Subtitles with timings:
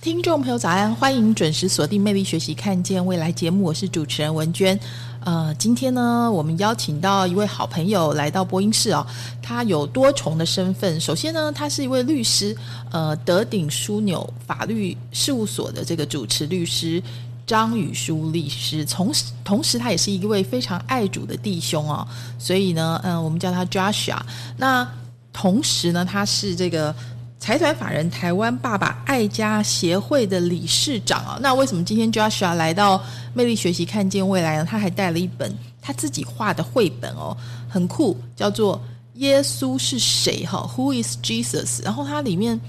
[0.00, 0.94] 听众朋友，早安！
[0.94, 4.78] 欢迎准时锁定《魅力学习，看见未来》节目，我是主持人文娟。
[5.26, 9.06] 呃，今天呢，我们邀请到一位好朋友来到播音室哦。
[9.42, 12.56] 他有多重的身份，首先呢，他是一位律师，
[12.90, 17.02] 呃，德鼎枢纽法律事务所的这个主持律师
[17.46, 18.82] 张宇书律师。
[18.86, 22.08] 同时，同时他也是一位非常爱主的弟兄哦。
[22.38, 24.18] 所以呢，嗯，我们叫他 Joshua。
[24.56, 24.90] 那
[25.30, 26.94] 同时呢，他是这个。
[27.40, 33.02] 财团法人台湾爸爸爱家协会的理事长啊，那为什么今天 Joshua 来到
[33.32, 34.66] 魅力学习看见未来呢？
[34.68, 37.34] 他还带了一本他自己画的绘本哦，
[37.66, 38.76] 很酷，叫做
[39.14, 41.82] 《耶稣是谁》哈，Who is Jesus？
[41.82, 42.60] 然后它里面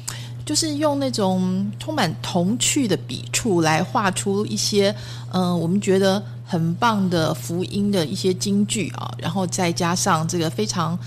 [0.45, 4.95] 就是用那种充满童趣的笔触来画出一些
[5.33, 10.97] 嗯，我们觉得很棒的福音的一些金句啊，然后再加上这个非常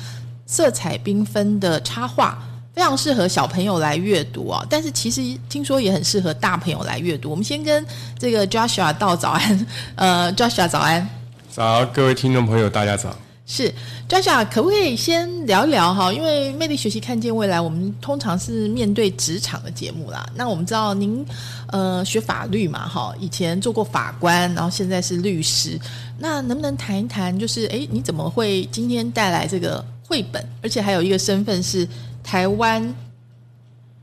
[0.44, 2.38] 色彩缤纷的插画。
[2.74, 7.30] 非常适合小朋友来阅读啊，但是其实听说也很适合大朋友来阅读。
[7.30, 7.86] 我们先跟
[8.18, 11.08] 这个 Joshua 道早安， 呃，Joshua 早安，
[11.48, 13.16] 早，各位听众朋友大家早。
[13.46, 13.72] 是
[14.08, 16.12] Joshua，可不可以先聊一聊哈？
[16.12, 20.26] 因为魅力学习看见未来，我们通常是面对职场的节目啦。
[20.34, 21.24] 那我们知道您
[21.68, 25.78] 呃学法律嘛，哈，以前做过法官，然后现在是律师。
[26.18, 31.86] 那能不能谈一谈，就是哎，你怎么会今天带来这个绘本，而且还有一个身份是？
[32.24, 32.92] 台湾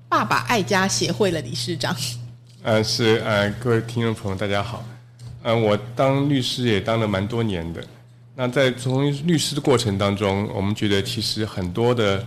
[0.07, 1.93] 爸爸爱家协会的理事长，
[2.61, 4.85] 呃，是呃，各位听众朋友，大家好，
[5.41, 7.83] 呃，我当律师也当了蛮多年的。
[8.35, 12.23] 那在从律师的过程当中，我们觉得其实很多的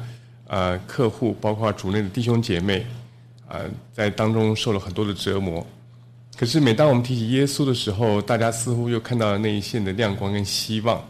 [0.49, 2.84] 呃客户，包括主内的弟兄姐妹，
[3.49, 5.65] 呃，在当中受了很多的折磨。
[6.37, 11.03] 可是每当我们提起耶稣的时候，大家似乎又看到了那一线的亮光跟希望。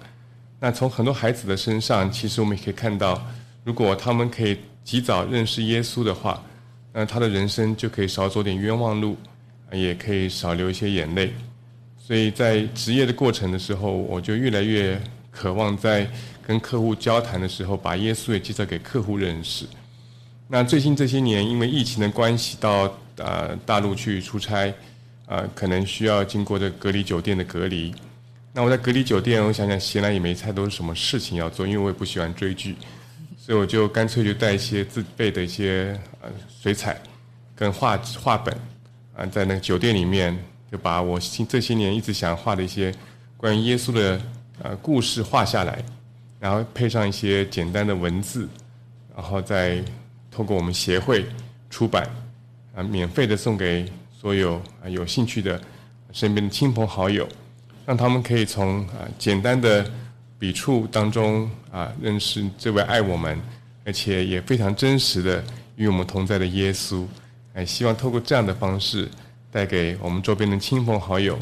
[0.61, 3.27] 那从很多孩子的身上，其实我们也可以看到，
[3.65, 4.59] 如果他们可以。
[4.85, 6.41] 及早认识耶稣的话，
[6.93, 9.17] 那他的人生就可以少走点冤枉路，
[9.73, 11.33] 也可以少流一些眼泪。
[11.99, 15.01] 所以在职业的过程的时候，我就越来越
[15.31, 16.07] 渴望在
[16.47, 19.65] 跟客户交谈的时候，把耶稣也介绍给客户认识。
[20.47, 24.73] 那最近这些年，因为疫情的关系，到呃大陆去出差，
[25.25, 27.95] 啊，可能需要经过这隔离酒店的隔离。
[28.53, 32.77] 那我在隔离酒店，我想想闲来也没太多什么事情要做，因为我也不喜欢追剧。
[33.45, 36.99] 所以我就干脆就带一些自备的一些呃水彩
[37.55, 38.57] 跟画画本
[39.15, 40.35] 啊，在那个酒店里面
[40.73, 42.91] 就把我这些年一直想画的一些
[43.37, 44.19] 关于耶稣的
[44.63, 45.85] 呃故事画下来，
[46.41, 48.49] 然后配上一些简单的文字，
[49.15, 49.85] 然后再
[50.31, 51.27] 透过我们协会
[51.69, 52.09] 出版
[52.75, 53.85] 啊，免费的送给
[54.19, 55.61] 所有啊有兴趣的
[56.13, 57.29] 身边的亲朋好友，
[57.85, 59.85] 让他们可以从啊简单的。
[60.45, 63.41] 笔触当中啊，认识这位爱我们，
[63.83, 65.43] 而且也非常真实的
[65.77, 67.07] 与我们同在的耶稣。
[67.55, 69.09] 哎，希望透过这样的方式，
[69.51, 71.39] 带给我们周边的亲朋好友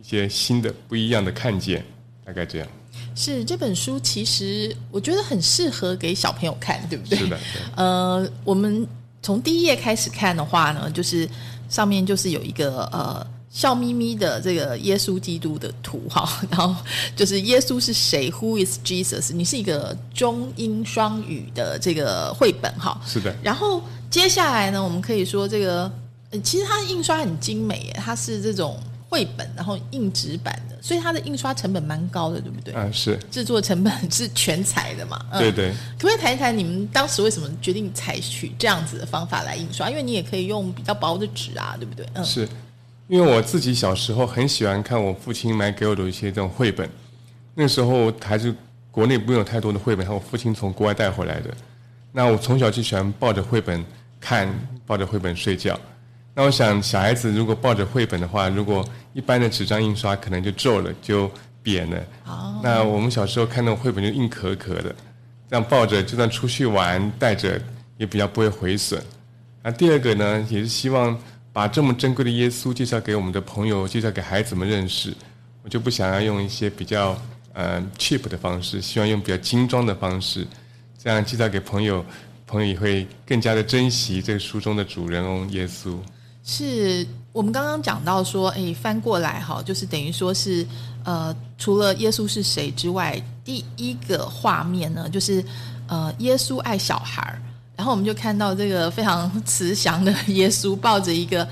[0.00, 1.84] 一些新的、不一样的看见。
[2.24, 2.66] 大概这样。
[3.14, 7.18] 是这本书，其实我觉得很适合给小朋友看，对不对？
[7.18, 7.38] 是的。
[7.76, 8.88] 呃，我们
[9.20, 11.28] 从第一页开始看的话呢，就是
[11.68, 13.26] 上面就是有一个呃。
[13.58, 16.72] 笑眯眯的这个耶稣基督的图哈， 然后
[17.16, 19.34] 就是耶稣是谁？Who is Jesus？
[19.34, 23.00] 你是一个中英双语的这个绘本哈。
[23.04, 23.34] 是的。
[23.42, 25.90] 然后接下来呢，我们可以说这个，
[26.40, 28.78] 其实它的印刷很精美耶，它是这种
[29.08, 32.72] 绘本，然后硬纸版的，所以它的印刷成本蛮高的，对不对？
[32.76, 33.18] 嗯，是。
[33.28, 35.20] 制作成本是全彩的嘛？
[35.36, 35.72] 对对。
[35.98, 39.90] 可不可以谈一谈你们当时为什么决定采取这样子的方法来印刷？
[39.90, 42.06] 因为你也可以用比较薄的纸啊，对不对？
[42.14, 42.48] 嗯，是。
[43.08, 46.88] 因为我自己小时候很喜欢看我父亲买给我的一些这种绘本，
[47.54, 48.54] 那时候还是
[48.90, 51.50] 国内不用有太多的绘本，是我父亲从国外带回来的。
[52.12, 53.82] 那我从小就喜欢抱着绘本
[54.20, 54.48] 看，
[54.86, 55.78] 抱着绘本睡觉。
[56.34, 61.30] 那我想，小孩子如果抱着绘本的话，如果一般的纸张印刷可能就皱了，就
[61.62, 61.98] 扁了。
[62.26, 64.94] 哦，那我们小时候看那种绘本就硬壳壳的，
[65.48, 67.60] 这样抱着，就算出去玩带着
[67.96, 69.02] 也比较不会毁损。
[69.62, 71.18] 那第二个呢，也是希望
[71.58, 75.12] 把这么珍贵的耶稣介绍给我们的朋友，介绍给孩子们认识。
[75.64, 77.20] 我就不想要用一些比较
[77.52, 80.46] 呃 cheap 的方式，希望用比较精装的方式，
[81.02, 82.06] 这样介绍给朋友，
[82.46, 85.98] 朋友也会更加的珍惜这个书中的主人翁耶稣。
[86.44, 90.64] 是我们刚刚讲到说，哎，翻过来哈，就是等于说是
[91.02, 95.44] 呃，除了耶稣是谁之外，第一个画面呢，就是
[95.88, 97.42] 呃，耶稣爱小孩儿，
[97.78, 101.46] 然后我们就看到这个非常慈祥的耶稣抱着一个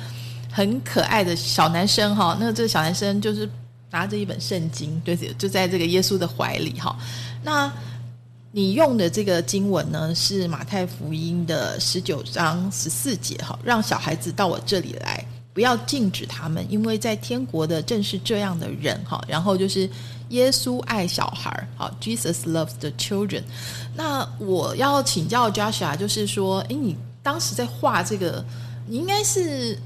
[0.50, 3.48] 很可爱的小男生哈，那这个小男生就是
[3.92, 6.98] 拿着一本圣经，对，就在这个耶稣的怀里哈。
[7.44, 7.72] 那
[8.50, 15.24] 你用的这个经文呢，是马太福音的十九章十四节哈，让小孩子到我这里来，
[15.54, 19.24] 不要禁止他们，因为在天国的正是这样的人哈。
[19.28, 19.88] 然后就是
[20.30, 23.42] 耶稣爱小孩，好，Jesus loves the children。
[23.96, 28.44] 那我要请教 Joshua，就是说，哎，你当时在画这个，
[28.86, 29.78] 你应该是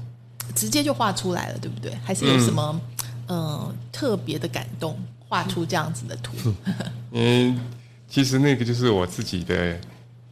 [0.53, 1.97] 直接就画出来了，对不对？
[2.03, 2.79] 还是有什么
[3.27, 6.53] 呃特别的感动，画出这样子的图？
[7.11, 7.59] 嗯，
[8.09, 9.79] 其实那个就是我自己的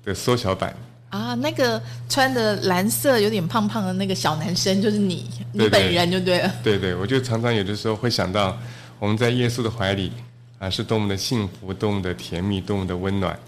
[0.04, 0.76] 的缩小版。
[1.10, 6.54] 啊，那个穿的蓝色有点胖胖的那个小男生，就是你，你对对本人就对了。
[6.62, 8.56] 对对，我就常常有的时候会想到，
[9.00, 10.12] 我们在耶稣的怀里
[10.60, 13.40] 啊，是多么的幸福，多么的甜蜜，多么的温暖。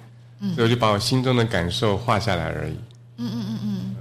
[0.56, 2.74] 所以我就把我心中的感受画下来而已。
[3.18, 3.96] 嗯嗯嗯嗯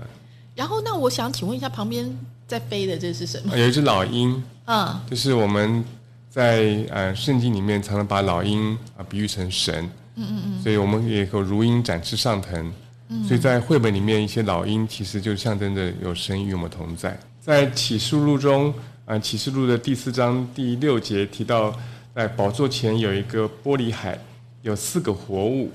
[0.54, 2.10] 然后，那我想请问一下，旁边
[2.46, 3.52] 在飞的这是什么？
[3.52, 5.82] 啊有一只老鹰，嗯，就是我们
[6.28, 9.84] 在呃圣经里面常常把老鹰啊比喻成神，
[10.16, 12.72] 嗯嗯嗯，所以我们也有如鹰展翅上腾，
[13.08, 17.18] 嗯所以在绘本里面一些老鹰其实就象征着有神与我们同在。
[17.40, 18.72] 在启示录中，
[19.06, 21.74] 啊、启示录的第四章第六节提到，
[22.14, 24.18] 在宝座前有一个玻璃海，
[24.62, 25.70] 有四个活物。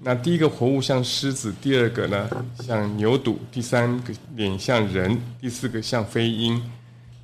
[0.00, 2.30] 那第一个活物像狮子，第二个呢
[2.60, 6.62] 像牛犊，第三个脸像人，第四个像飞鹰。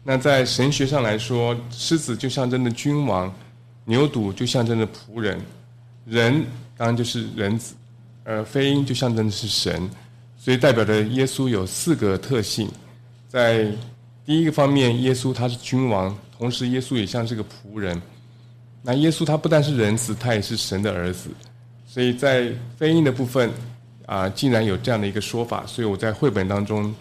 [0.02, 3.32] 那在神学上来说，狮子就象征着君王，
[3.84, 5.40] 牛犊就象征着仆人，
[6.04, 6.44] 人
[6.76, 7.74] 当然就是人子，
[8.24, 9.88] 而飞鹰就象征的是神，
[10.36, 12.68] 所以代表着耶稣有四个特性。
[13.28, 13.70] 在
[14.26, 18.02] 第一个方面，耶稣他是君王，同时耶稣也像是个仆人。
[18.82, 21.30] 那耶稣他不但是人子，他也是神的儿子。
[21.94, 23.48] 所以在飞鹰的部分
[24.04, 26.92] 啊，竟然有这样的一个说法，所以我在绘本当中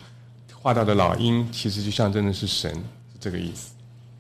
[0.53, 3.71] 画到的老鹰，其实就象征的是神，是这个意思。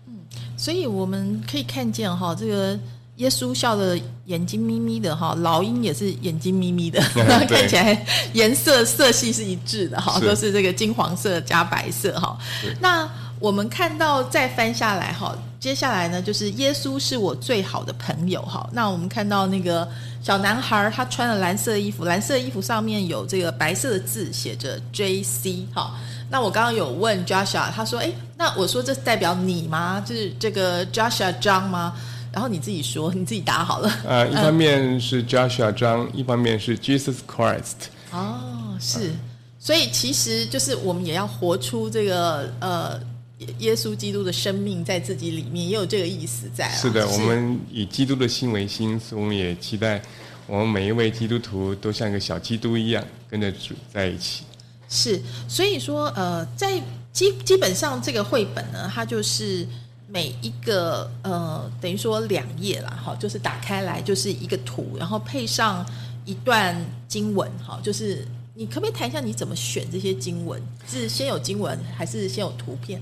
[0.07, 0.17] 嗯
[0.57, 2.79] 所以我们可以看见哈，这个
[3.17, 6.99] 耶稣笑的眼睛眯眯的哈，老鹰也是眼睛眯眯的，
[7.47, 8.03] 看起来
[8.33, 12.35] 颜色色系是一致的哈，都是这个金黄色加白色哈。
[12.79, 13.07] 那
[13.39, 18.69] 我们看到再翻下来哈，接下来呢就是耶稣是我最好的朋友哈。
[18.73, 19.87] 那我们看到那个
[20.21, 25.95] 小男孩他穿了蓝色衣服，蓝色衣服上面有这个白色的字写着 J C 哈。
[26.29, 30.03] 那我刚刚有问 Joshua，他说：“哎，那我说这代表你吗？
[30.05, 31.93] 就是这个 Joshua 张吗？”
[32.33, 33.89] 然后你自己说，你自己答好了。
[34.05, 37.87] 呃，一方面是 Joshua 张，一方面是 Jesus Christ。
[38.11, 39.13] 哦，是，
[39.57, 42.99] 所以其实就是我们也要活出这个呃
[43.39, 46.75] 耶耶稣基督的生命在自己里面，也有这个意思在啊。
[46.75, 50.01] 是的，我们以基督的心为心，所以我们也期待
[50.45, 54.43] 我们每一位基督徒都像一个小基督一样，跟着主在一起。
[54.87, 56.79] 是，所以说呃，在
[57.11, 59.67] 基基本上这个绘本呢，它就是
[60.07, 65.83] 每一个呃，等于说两页啦，哈，就是打开来就是一个图，然后配上
[66.25, 70.61] 一段经文，哈，就是你可不可以谈一下你怎么选这些经文？
[70.87, 73.01] 是先有经文，还是先有图片？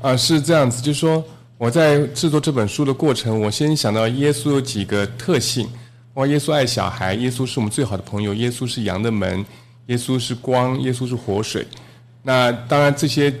[0.00, 1.22] 啊，是这样子，就是说
[1.58, 5.68] 我在制作这本书的过程，我先想到耶稣有几个特性，
[6.14, 9.44] 哇，耶稣爱小孩，耶稣是我们最好的朋友，耶稣是羊的门，
[9.86, 11.66] 耶稣是光，耶稣是活水。
[12.22, 13.34] 那当然这些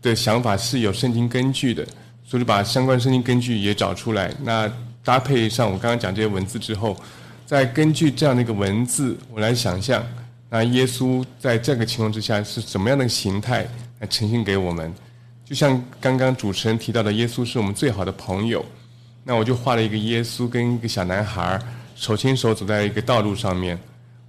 [0.00, 1.84] 的想法是有圣经根据的，
[2.24, 4.32] 所以把相关圣经根据也找出来。
[4.42, 4.70] 那
[5.02, 6.96] 搭配上我刚刚讲这些文字之后，
[7.46, 10.04] 再根据这样的一个文字，我来想象，
[10.48, 13.66] 那耶稣在这个情况之下是什么样的形态
[13.98, 14.94] 来呈现给我们。
[15.48, 18.62] 就像刚刚主持人提到的，耶稣是我们最好的朋友。
[19.24, 21.62] 那我就画了一个耶稣跟一个小男孩儿
[21.96, 23.78] 手牵手走在一个道路上面。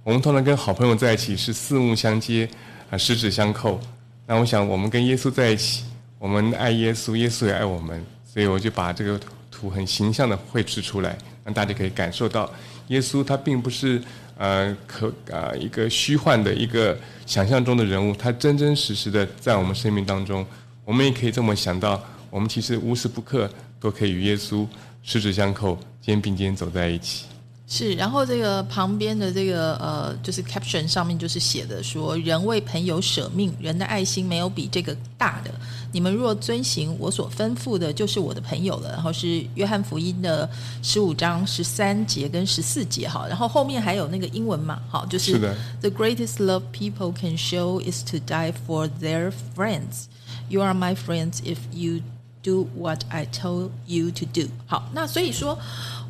[0.02, 2.48] 我们通常跟好朋友在一起是四目相接
[2.88, 3.78] 啊，十指相扣。
[4.26, 5.84] 那我想我们跟耶稣在一起，
[6.18, 12.50] 我们爱耶稣，耶稣也爱我们，所以我就把这个图很形象的绘制出来，让大家可以感受到
[12.88, 14.00] 耶稣他并不是
[14.38, 20.46] 呃可啊、一个虚幻的一个想象中的人物，他真真实实的在我们生命当中。
[20.90, 24.66] 我们也可以这么想到，我们其实无时不刻都可以与耶稣
[25.04, 27.26] 十指相扣、肩并肩走在一起。
[27.68, 35.52] 是，然后这个旁边的这个呃，就是 caption 上面就是写的说：“人为朋友舍命，人的爱心没有比这个大的。
[35.92, 40.50] 你们若遵行我所吩咐的，就是我的朋友了。”然后是约翰福音的
[40.82, 50.06] 十五章十三节跟十四节哈，然后后面还有那个英文嘛，好，就是是的 The greatest love people can show is to die for their friends.
[50.50, 52.00] You are my friends if you
[52.42, 54.48] do what I told you to do。
[54.66, 55.56] 好，那所以说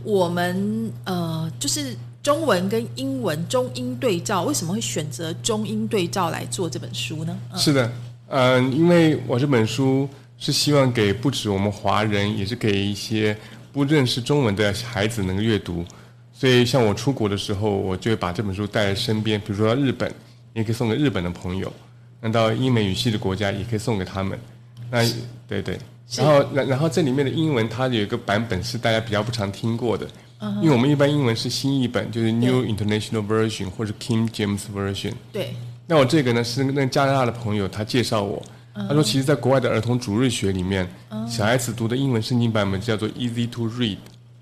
[0.02, 7.38] 我们呃，就是中文跟英文中英对照，为什么会选择中英对照来做这本书呢？
[7.54, 7.92] 是的，
[8.28, 13.36] 嗯、因为我这本书是希望给不止我们华人，也是给一些
[13.72, 15.84] 不认识中文的孩子能够阅读。
[16.32, 20.10] 所以，像我出国的时候，我就会把这本书带在身边，比如说到日本，
[20.54, 21.68] 也可以送给日本的朋友；
[22.20, 24.38] 那到英美语系的国家，也可以送给他们。
[24.90, 25.02] 那
[25.48, 25.78] 对对，
[26.16, 30.06] 然后然然后这里面的英文，它有一个版本是大家比较不常听过的，
[30.60, 35.12] 因为我们一般英文是新译本，就是 New International Version 或者 King James Version。
[35.32, 35.54] 对，
[35.86, 38.42] 那我这个呢是那加拿大的朋友，他介绍我，
[38.74, 40.88] 他说其实，在国外的儿童主日学里面，
[41.28, 43.98] 小孩子读的英文圣经版本叫做 Easy to Read，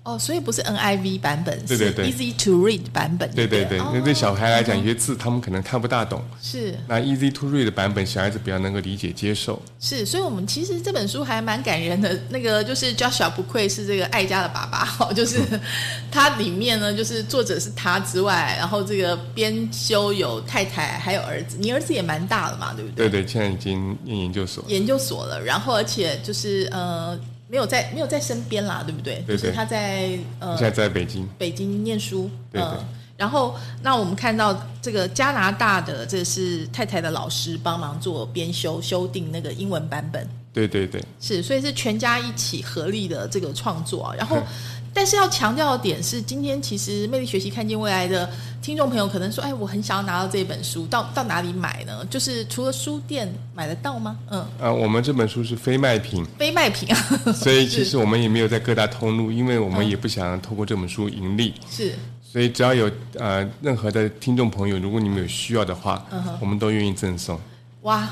[0.09, 9.61] 哦，所以不是 NIV 版本，对对对是 Easy to Read 版本，对对对，哦那对小孩来讲，有些字他们可能看不大懂，是那 Easy to Read 的版本，小孩子比较能够理解接受。
[9.79, 12.19] 是，所以我们其实这本书还蛮感人的。
[12.29, 15.39] 那个就是 Joshua 不愧是这个爱家的爸爸，哈， 就是
[16.11, 23.09] 他里面呢，就是作者是他之外，然后这个编修有太太还有儿子，你儿子也蛮大了嘛，对不对？
[23.09, 24.63] 对对，现在已经念研究所。
[24.67, 27.17] 研究所了，然后而且就是呃
[27.49, 29.15] 没有在没有在身边啦，对不对？
[29.27, 29.37] 对对。
[29.37, 32.69] 就是他在呃现在在北京，北京念书，对对。
[32.69, 32.85] 嗯
[33.19, 33.53] 然后，
[33.83, 44.15] 那我们看到这个加拿大的，这是太太的老师帮忙做编修修订那个英文版本，对对对，是，所以是全家一起合力的这个创作啊。
[44.15, 44.37] 然后，
[44.93, 48.29] 但是要强调的点是，今天其实魅力学习看见未来的
[48.61, 52.05] 听众朋友可能说，哎，我很想要拿到这本书，到到哪里买呢？
[52.09, 54.17] 就是除了书店买得到吗？
[54.29, 56.97] 嗯，呃，我们这本书是非卖品，非卖品啊，
[57.33, 61.53] 所以其实 我们也没有在各大通路，因为我们也不想透过这本书盈利。
[61.69, 61.93] 是
[62.31, 67.39] 所以只要有呃任何的听众朋友，如果你们有需要的话，嗯我们都愿意赠送。
[67.81, 68.07] 哇。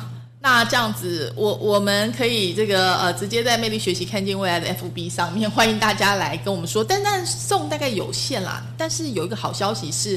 [0.47, 6.81] 那这样子，我我们可以这个呃，直接在魅力学习看见未来的 FB 上面，欢迎大家来跟我们说。
[6.81, 10.11] 但但送大概有限啦，但是有一个好消息是，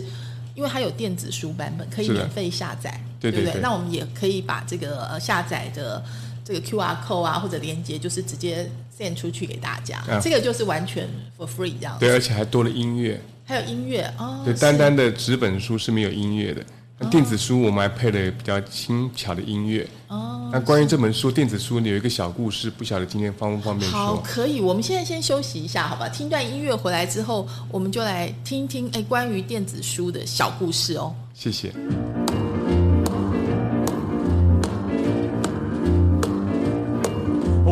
[0.55, 3.33] 因为它有电子书版本，可以免费下载，不对？
[3.33, 6.01] 对对对那我们也可以把这个呃下载的
[6.45, 12.07] 这个 QR code 啊或者连接，就是直接 send 出去给大家，啊这个就是完全 for free 这样子。
[12.07, 13.21] 对，而且还多了音乐。
[13.45, 16.65] 还有音乐哦，对，单单的纸本书是没有音乐的。
[17.03, 19.89] 那电子书我们还配了比较轻巧的音乐。
[20.09, 24.61] 哦，那关于这本书，电子书有一个小故事，不晓得今天方不方便好，可以。
[24.61, 26.07] 我们现在先休息一下，好吧？
[26.11, 31.15] 听段音乐回来之后，我们就来听听哎关于电子书的小故事哦。
[31.33, 31.73] 谢谢。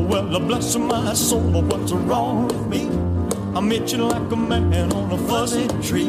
[0.08, 2.88] Well, bless my soul, what's wrong with me?
[3.54, 6.08] I'm itching like a man on a fuzzy tree.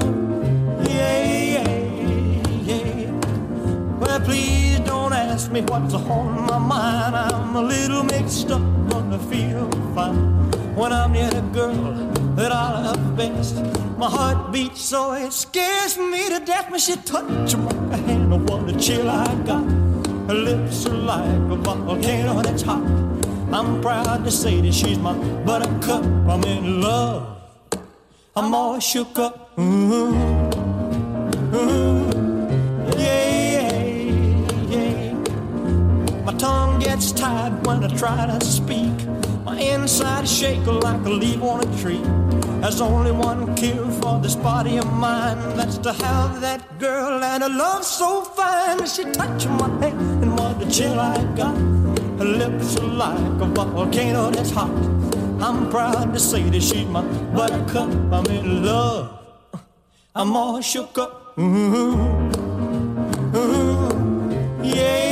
[5.51, 7.15] me what's on my mind.
[7.15, 8.61] I'm a little mixed up,
[8.93, 11.93] I feel fine when I'm near the girl
[12.35, 13.55] that I love best.
[13.97, 18.33] My heart beats so it scares me to death when she touches my hand.
[18.33, 19.63] Oh, what a chill I got.
[20.27, 22.83] Her lips are like a volcano that's hot.
[23.51, 26.03] I'm proud to say that she's my buttercup.
[26.05, 27.37] I'm in love.
[28.35, 29.59] I'm all shook up.
[29.59, 30.13] Ooh,
[37.01, 38.93] gets tied when I try to speak.
[39.43, 42.03] My inside is shaking like a leaf on a tree.
[42.61, 45.39] There's only one cure for this body of mine.
[45.57, 48.85] That's to have that girl and a love so fine.
[48.85, 51.57] She touched my hand and what a chill I got.
[52.19, 54.69] Her lips are like a volcano that's hot.
[55.41, 57.01] I'm proud to say that she's my
[57.33, 57.89] buttercup.
[58.13, 59.09] I'm in love.
[60.13, 61.33] I'm all shook up.
[61.39, 61.95] Ooh,
[63.35, 63.89] ooh,
[64.61, 65.10] yeah, yeah,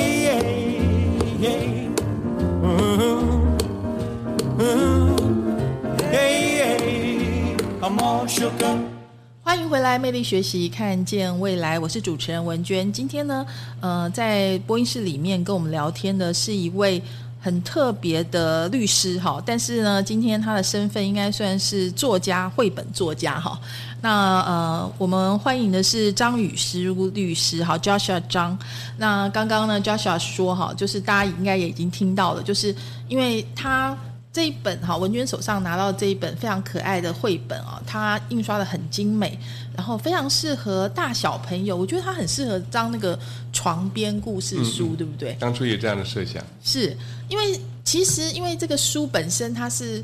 [9.42, 11.80] 欢迎回来，魅力学习，看见未来。
[11.80, 12.94] 我是主持人文娟。
[12.94, 13.44] 今天呢，
[13.82, 17.02] 呃，在播音室里面跟我们聊天的是一位
[17.42, 23.60] 很特别的律师哈，但是呢，今天他的身份应该算是作家、绘本作家哈。
[24.00, 26.84] 那呃，我们欢迎的是张宇诗
[27.16, 28.56] 律师，好，Joshua 张。
[28.98, 32.76] 那刚刚呢，Joshua 说哈，就是大家应该也已经听到了，就是
[33.08, 33.98] 因为他。
[34.40, 39.38] 这一本哈，文娟手上拿到这一本非常可爱的绘本啊，它印刷的很精美，
[39.76, 41.76] 然后非常适合大小朋友。
[41.76, 43.20] 我觉得它很适合当那个
[43.52, 45.36] 床边故事书，对不对？
[45.42, 46.96] 当初有这样的设想，是
[47.28, 50.02] 因为其实因为这个书本身它是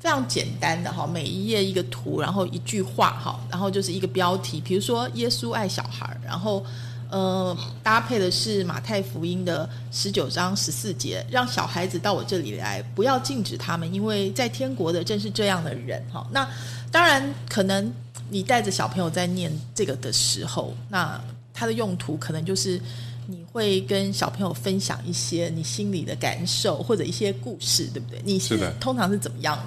[0.00, 6.66] 非常简单的哈，每一页一个图，然后一句话哈，然后就是一个标题，比如说耶稣爱小孩，然后。
[7.08, 16.04] 呃，搭配的是马太福音的十九章十四节，让小孩子到我这里来，不要禁止他们，因为在天国的正是这样的人。
[16.12, 16.48] 哈，那
[16.90, 17.92] 当然，可能
[18.28, 21.20] 你带着小朋友在念这个的时候，那
[21.54, 22.80] 它的用途可能就是
[23.26, 28.20] 你会跟小朋友分享一些你心里的感受，或者一些故事，对不对？
[28.24, 29.58] 你是的，通常是怎么样？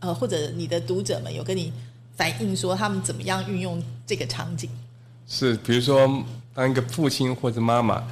[0.00, 1.72] 呃，或者你的读者们有跟你
[2.16, 4.68] 反映说，他们怎么样运用这个场景？
[5.26, 6.22] 是，比如说。
[6.56, 8.02] 当一个父亲或者妈妈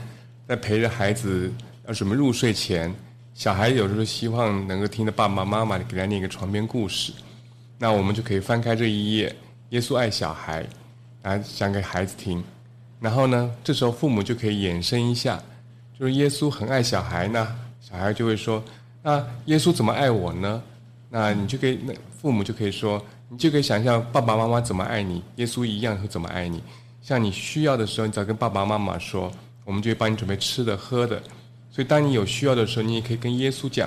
[0.47, 1.51] 在陪着孩子
[1.89, 2.95] 要准备入睡前，
[3.33, 7.11] 小孩有时候希望能够听着爸爸妈妈给他念一个床边故事，
[7.79, 9.35] 那我们就可以翻开这一页，
[9.71, 10.63] 耶稣爱小孩，
[11.23, 12.45] 来讲给孩子听。
[13.01, 15.43] 然后呢，这时候父母就可以衍生一下，
[15.99, 17.49] 就是耶稣很爱小孩，呢
[17.81, 18.63] 小孩就会说
[19.03, 20.63] ：“那耶稣怎么爱我呢？”
[21.09, 26.63] 那你就可以，那父母就可以说，你就可以想象爸爸妈妈怎么爱你，耶稣一样会怎么爱你。
[27.07, 29.31] 像你需要的时候，你只要跟爸爸妈妈说，
[29.63, 31.23] 我们就会帮你准备吃的喝的。
[31.71, 33.87] 所以，当你有需要的时候，你也可以跟耶稣讲。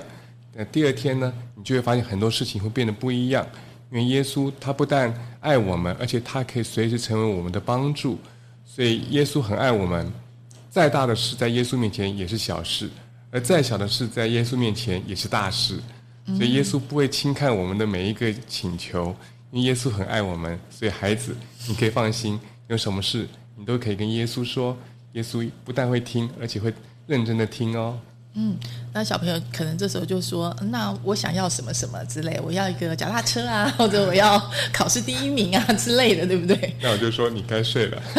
[0.53, 3.43] 那第二天呢，你就会发现很多事情会变得不一样。
[3.89, 8.19] 因为耶稣他不但爱我们，而且他可以随时成为我们的帮助。
[8.63, 10.07] 所以，耶稣很爱我们。
[10.69, 12.85] 再大的事，在耶稣面前也是小事；
[13.31, 15.79] 而再小的事，在耶稣面前也是大事。
[16.27, 19.15] 所以，耶稣不会轻看我们的每一个请求，
[19.49, 20.59] 因为耶稣很爱我们。
[20.69, 21.35] 所以，孩子，
[21.67, 22.39] 你可以放心。
[22.67, 24.77] 有什么事，你都可以跟耶稣说，
[25.13, 26.73] 耶稣不但会听，而且会
[27.05, 27.97] 认真的听哦。
[28.39, 28.55] 嗯，
[28.93, 34.39] 那小朋友可能这时候就说：“那我想要什么什么之类，我要一个脚踏车啊， 或者我要
[34.71, 37.99] 考试第一名啊之类的，对不对？”那我就说你该睡了，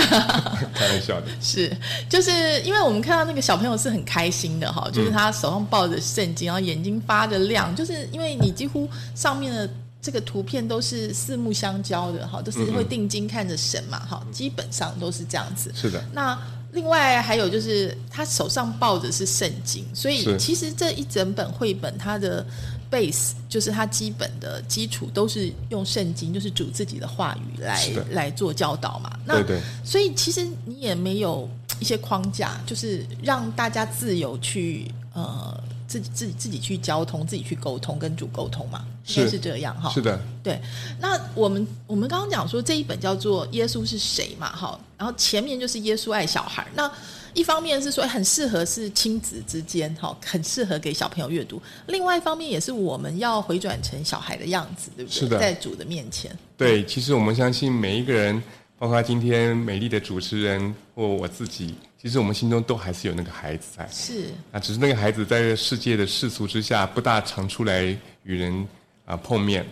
[0.75, 1.27] 开玩笑的。
[1.41, 1.71] 是，
[2.09, 9.71] 就是因为我们看到那个小朋友是很开心的哈，就是他手上抱着圣经，然后眼睛发着亮，就是因为你几乎上面的。
[10.01, 15.73] 这个图片都是四目相交的，哈，都是会定睛看着神嘛，哈，基本上都是这样子。
[15.75, 16.03] 是的。
[16.13, 16.39] 那
[16.73, 22.47] 另外还有就是，他手上抱着是圣经，所以其实这一整本绘本，它的
[22.91, 29.19] base 就是它基本的基础都是用圣经，就是主自己的话语来来做教导嘛。
[29.27, 29.61] 对对。
[29.85, 31.49] 所以其实你也没有
[31.81, 35.61] 一些框架，就是让大家自由去呃。
[35.89, 39.89] 自己自己自己去交通，自己去沟通，跟主沟通嘛，应该是这样哈。
[39.89, 40.61] 是的，对。
[41.01, 44.79] 那我们我们刚刚讲说这一本叫做《耶稣是谁》嘛，哈。
[44.99, 46.67] 然后前面就是耶稣爱小孩。
[46.75, 46.91] 那
[47.33, 51.61] 一方面是说很适合是亲子之间哈，很适合给小朋友阅读。
[51.87, 55.21] 另外一方面也是我们要回转成小孩的样子，对不对？
[55.21, 56.37] 是的，在主的面前。
[56.57, 58.43] 对，其实我们相信每一个人，
[58.79, 61.75] 包括今天美丽的主持人或我自己。
[62.01, 67.83] 其实我们心中都还是有那个孩子在，是啊，只是那个孩子在世界的世俗之下不大常出来
[68.23, 68.67] 与人
[69.05, 69.67] 啊碰面。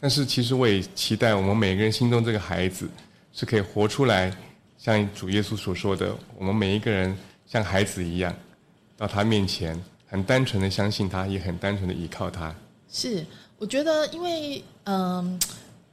[0.00, 2.88] 但是其实我也期待我们每个人心中这个孩子
[3.32, 4.34] 是可以活出来，
[4.78, 8.34] 像主耶稣所说的，我们每一个人像孩子一样，
[8.96, 12.54] 到他面前很单纯的相信他，也很单纯的依靠他。
[12.90, 13.24] 是，
[13.58, 15.38] 我觉得因为嗯。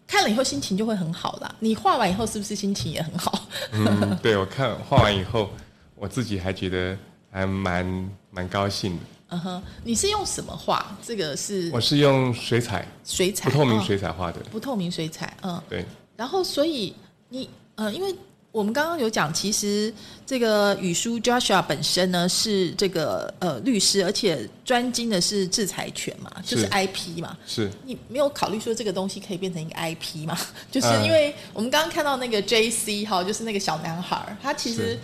[0.05, 1.55] 看了以后心情就会很好啦。
[1.59, 3.47] 你画完以后是不是心情也很好？
[3.71, 5.49] 嗯，对我看画完以后，
[5.95, 6.97] 我自己还觉得
[7.31, 9.03] 还蛮蛮高兴的。
[9.29, 10.95] 嗯哼，你是用什么画？
[11.05, 11.69] 这个是？
[11.73, 14.39] 我是用水彩，水彩不透明水彩画的。
[14.51, 15.85] 不透明水彩，嗯，对。
[16.15, 16.93] 然后，所以
[17.29, 18.13] 你，呃，因为。
[18.53, 19.91] 我们刚刚有讲，其实
[20.27, 27.35] 这个语书 Joshua 本身呢是这个呃律师，而且专精的是制裁权嘛，就是 IP 嘛。
[27.47, 27.67] 是。
[27.83, 30.37] 你没有考虑说这个东西可以变成一个 IP 嘛？
[30.69, 34.99] 就是因为我们刚刚看到那个 JC 哈，就是那个小男孩，他其实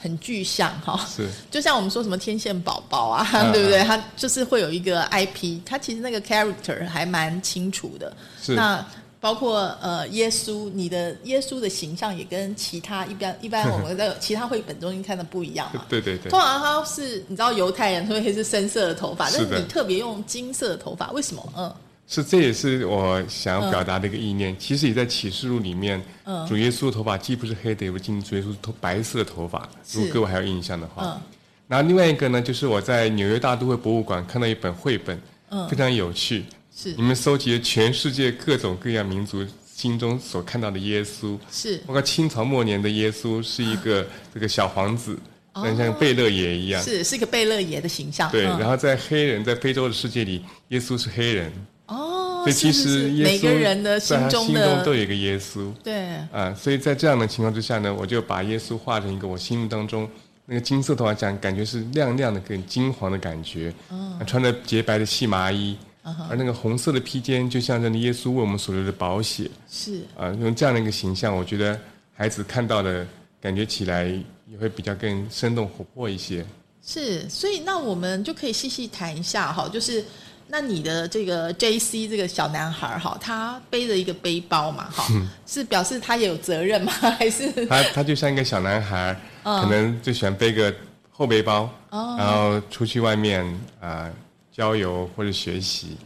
[0.00, 1.04] 很具象哈。
[1.08, 1.28] 是。
[1.50, 3.82] 就像我们说什么天线宝宝啊， 对不对？
[3.84, 8.14] 他就是会有一个 IP，他其实那个 character 还蛮清楚的。
[8.42, 8.54] 是。
[8.54, 8.84] 那
[9.20, 15.84] 包括呃耶稣，你的耶稣的形象也跟其他一般一般我们在其他绘本中看的不一样嘛。
[15.88, 21.52] 对对对通，常他是你知道犹太人会是深色的头发，但是你特别用金色的头发，为什么？
[21.56, 21.72] 嗯，
[22.08, 24.54] 是这也是我想要表达的一个意念。
[24.58, 26.46] 其实也在启示录里面，嗯。
[26.46, 29.68] 主耶稣的头发既不是黑的，也不是金，主耶稣是头白色的头发。
[29.92, 31.20] 如果各位还有印象的话，嗯。
[31.68, 35.18] 然后另外一个呢，就是我在纽约大都会博物馆看到一本绘本，
[35.50, 35.66] 嗯。
[35.68, 36.44] 非常有趣。
[36.76, 36.92] 是。
[36.92, 41.78] 你们搜集了全世界各种各样民族心中所看到的耶稣，是。
[41.86, 45.18] 包括清朝末年的耶稣是一个 这个小皇子，
[45.54, 46.80] 像像贝勒爷一样。
[46.80, 48.30] 哦是是一个贝勒爷的形象。
[48.30, 48.58] 对，嗯。
[48.58, 51.50] 然后在黑人在非洲的世界里，耶稣是黑人，
[51.92, 55.72] 哦，所以其实耶稣每个人的心在他心中的都有一个耶稣。
[55.84, 56.06] 对。
[56.32, 60.08] 啊，所以在这样的情况之下呢，我就把耶稣画成一个我心目当中
[60.46, 69.48] 那个金色头发讲，感觉是亮亮的、跟金黄的感觉，哦啊穿着洁白的细麻衣，嗯而那个红色的披肩就象征着耶稣为我们所留的宝血。
[69.70, 70.02] 是。
[70.16, 71.78] 啊，用这样的一个形象，我觉得
[72.14, 73.06] 孩子看到的
[73.40, 74.04] 感觉起来
[74.50, 76.44] 也会比较更生动活泼一些。
[76.84, 80.04] 是，所以那我们就可以细细谈一下哈，就是
[80.48, 85.06] 那你的这个 J C 这个小男孩哈，他背着一个背包嘛哈，
[85.46, 86.92] 是表示他也有责任吗？
[87.18, 90.74] 还是他他就像一个小男孩，嗯可能就喜欢背个
[91.10, 93.44] 后背包，哦然后出去外面
[93.80, 94.10] 啊、
[94.52, 95.96] 郊游或者学习。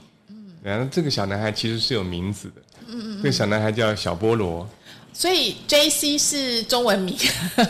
[0.63, 2.63] 然后这个小男孩其实是有名字的，
[3.19, 4.69] 这个小男孩叫小菠萝。
[5.19, 7.17] 所以 J C 是中文名，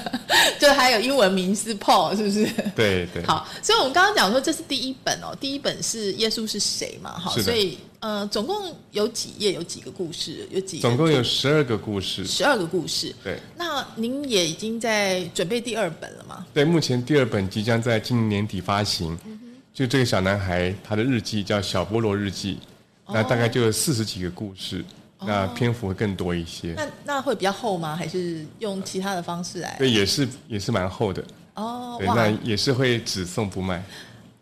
[0.58, 2.44] 就还有英文名是 Paul，是不是？
[2.74, 7.16] 对对，好，所以我们刚刚讲说这是第一本哦，第一本是耶稣是谁嘛？
[7.16, 12.26] 哈，所以呃，总共有几页，有几个故事，有几个总共有十二个故事。
[12.26, 13.14] 十二个故事。
[13.22, 16.44] 对那您也已经在准备第二本了吗？
[16.52, 19.16] 对，目前第二本即将在今年年底发行。
[19.72, 22.54] 就这个小男孩他的日记叫《小菠萝日记》，
[23.12, 24.82] 那大概就有四十几个故事，
[25.20, 26.74] 那篇幅会更多一些。
[26.76, 27.96] 那那会比较厚吗？
[27.96, 29.74] 还是用其他的方式来？
[29.78, 31.24] 对，也是也是蛮厚的。
[31.54, 33.82] 哦对那，也是会只送不卖。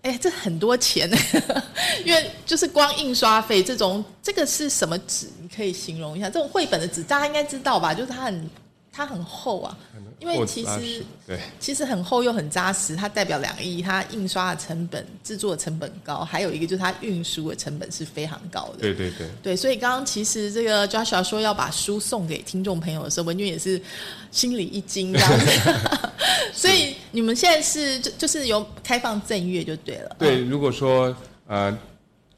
[0.02, 1.08] 哎，这很多钱，
[2.04, 5.28] 因为就是光印刷费这种，这个是什么纸？
[5.40, 6.28] 你可以形容一下。
[6.28, 7.94] 这种绘本的纸，大家应该知道吧？
[7.94, 8.50] 就是它很
[8.96, 9.76] 它很厚啊，
[10.20, 18.78] 因为其实对其实很厚又很扎实，它代表两个意义：它印刷的成本、制作的成本高，还有一个就是它运输的成本是非常高的。
[18.78, 23.82] 对对对，对，所以刚刚其实这个 Joshua 说要把书送给听众朋友的时候，文君也是
[24.30, 25.72] 心里一惊这样子。
[26.54, 30.16] 所以你们现在是就就是有开放赠阅就对了。
[30.20, 31.14] 对，嗯如果说
[31.48, 31.76] 呃，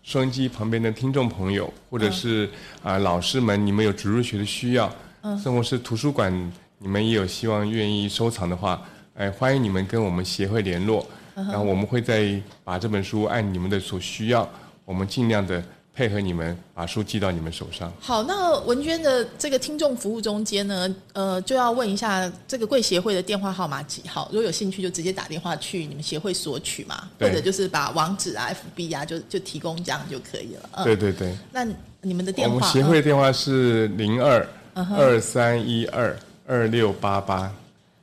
[0.03, 2.49] 收音机旁边的听众朋友，或嗯者是
[2.83, 4.91] 啊、老师们，你们有植入学的需要，
[5.27, 6.33] 嗯甚或是图书馆，
[6.79, 8.81] 你们也有希望愿意收藏的话，
[9.15, 14.49] 哎、欢迎你们跟我们协会联络，嗯然后我们会再把这本书按你们的所需要，
[14.85, 15.61] 我们尽量的
[15.93, 17.93] 配合你们，把书寄到你们手上。
[17.99, 24.29] 好，那文娟的这个听众服务中间呢，呃，就要问一下这个贵协会的电话号码几号？
[24.31, 30.71] 如果有兴趣，就直接打电话去你们协会索取嘛，或者就是把网址啊、FB 啊，就就提供这样就可以了。
[30.73, 31.67] 嗯，对对对，那
[32.03, 32.55] 你们的电话？
[32.55, 34.47] 我们协会电话是零二
[34.95, 37.51] 二三一二二六八八。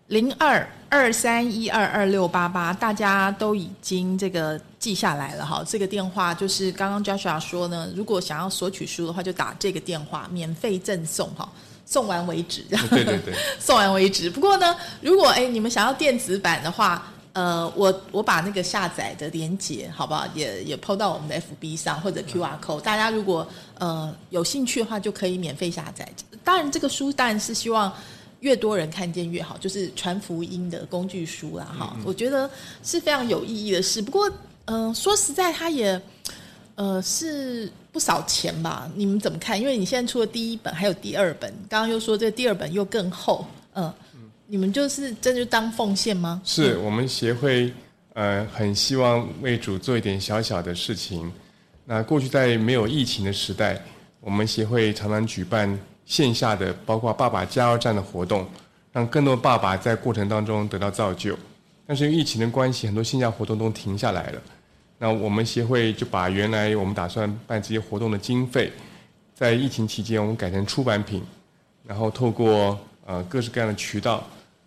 [0.08, 5.64] 零二二三一二二六八八，大家都已经这个记下来了哈。
[5.66, 11.48] 这个电话就是刚刚 Joshua 说呢，如果想要索取书的话，就打这个电话，免费赠送哈，
[11.86, 12.64] 送完为止。
[12.90, 14.30] 对对对， 送完为止。
[14.30, 20.26] 不过呢，如果哎你们想要电子版的话，呃，我我把那个下载的链接，好不好？
[20.34, 26.08] 也也 PO 到我们的 FB 上或者 QR code，大家如果呃有兴趣的话，就可以免费下载。
[26.44, 27.92] 当然，这个书当然是希望。
[28.44, 32.50] 越多人看见越好，就是传福音的工具书啦，哈、我觉得
[32.84, 34.02] 是非常有意义的事。
[34.02, 34.30] 不过，
[34.66, 36.02] 嗯、说实在，它也，
[36.76, 38.92] 呃，是不少钱吧？
[38.96, 39.58] 你们怎么看？
[39.58, 43.94] 因为你现在出了第一本，还有第二本，刚刚又说这第二本又更厚，嗯、
[44.54, 46.40] 你们就是真就当奉献吗？
[46.46, 47.74] 是我们协会
[48.14, 51.34] 呃很希望为主做一点小小的事情。
[51.86, 53.82] 那过去在没有疫情的时代，
[54.20, 58.48] 我们协会常常举办线下的，包括爸爸加油站的活动，
[58.92, 61.36] 让更多爸爸在过程当中得到造就。
[61.88, 64.42] 但是因为疫情的关系，很多线下活动都停下来了。
[65.00, 68.72] 那我们协会就把原来我们打算办这些活动的经费，
[69.34, 71.24] 在疫情期间我们改成出版品，
[71.88, 74.24] 然后透过呃各式各样的渠道，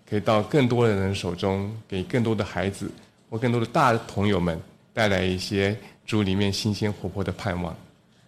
[0.08, 2.90] 可以到更多的人手中，给更多的孩子
[3.28, 4.60] 或更多的大朋友们
[4.92, 7.76] 带来一些主里面新鲜活泼的盼望。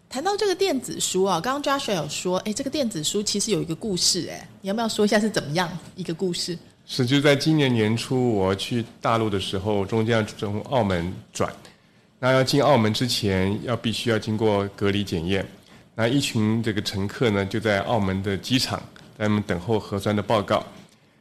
[0.08, 6.58] 谈到这个电子书啊，刚刚 Joshua 有说，哎，这个电子书其实有一个故事，哎，你要不要说一下是怎么样一个故事？
[6.86, 11.52] 是，就在今年年初我去大陆的时候，中间要从澳门转，
[12.18, 15.46] 那要进澳门之前，要必须要经过隔离检验。
[15.94, 18.82] 那一群这个乘客呢，就在澳门的机场，
[19.18, 20.64] 在那边等候核酸的报告。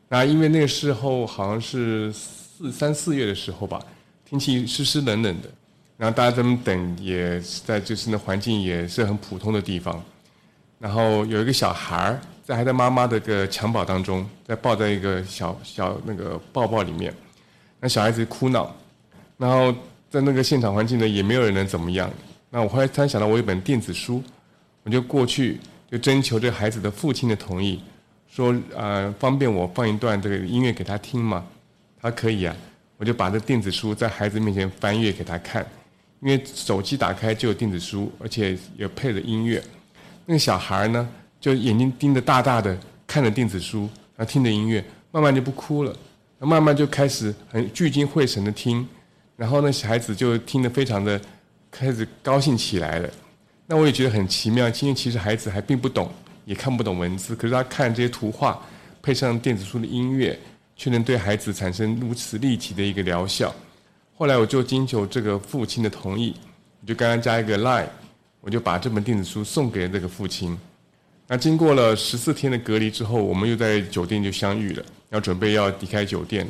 [0.09, 3.79] 那因为那个时候好像是四三四月的时候吧，
[4.25, 5.49] 天气湿湿冷冷的，
[5.97, 10.01] 然后大家在那等，也是在就是那环境也是很普通的地方。
[10.79, 17.13] 然后有一个小孩儿在还在妈妈的个襁褓当中，在抱在一个小小那个抱抱里面，
[17.79, 18.73] 那小孩子哭闹，
[19.37, 19.73] 然后
[20.09, 22.09] 在那个现场环境呢，也没有人能怎么样。
[22.49, 24.23] 那我后来突然想到，我有本电子书，
[24.83, 25.59] 我就过去
[25.91, 27.81] 就征求这孩子的父亲的同意，
[28.37, 31.43] 说呃方便我放一段这个音乐给他听吗？
[31.99, 32.55] 他可以啊，
[32.97, 35.65] 我就把这电子书在孩子面前翻阅给他看，
[36.19, 39.59] 因为手机打开就有电子书，而且也配了音乐。
[40.27, 41.09] 那个小孩呢，
[41.41, 45.97] 就眼睛盯着大大的看着电子书，然后听着音乐，慢慢就不哭了，
[46.37, 48.87] 慢慢就开始很聚精会神的听，
[49.35, 51.19] 然后呢，小孩子就听得非常的
[51.71, 53.09] 开始高兴起来了。
[53.65, 56.11] 那我也觉得很奇妙，因为其实孩子还并不懂，
[56.47, 58.59] 也看不懂文字，可是他看这些图画，
[59.03, 60.39] 配上电子书的音乐，
[60.75, 63.53] 却能对孩子产生如此立体的一个疗效。
[64.15, 66.33] 后来我就经求这个父亲的同意，
[66.81, 67.85] 我就刚刚加一个 line。
[68.39, 70.57] 我就把这本电子书送给了这个父亲。
[71.27, 76.47] 那经过了十四天的隔离之后，我们又在酒店就相遇了，要准备要离开酒店。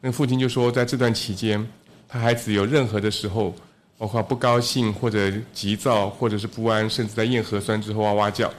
[0.00, 1.66] 那父亲就说，在这段期间，
[2.06, 3.52] 他孩子有任何的时候，
[3.98, 8.52] 包括不高兴或者急躁或者是不安，甚至在验核酸之后哇哇叫，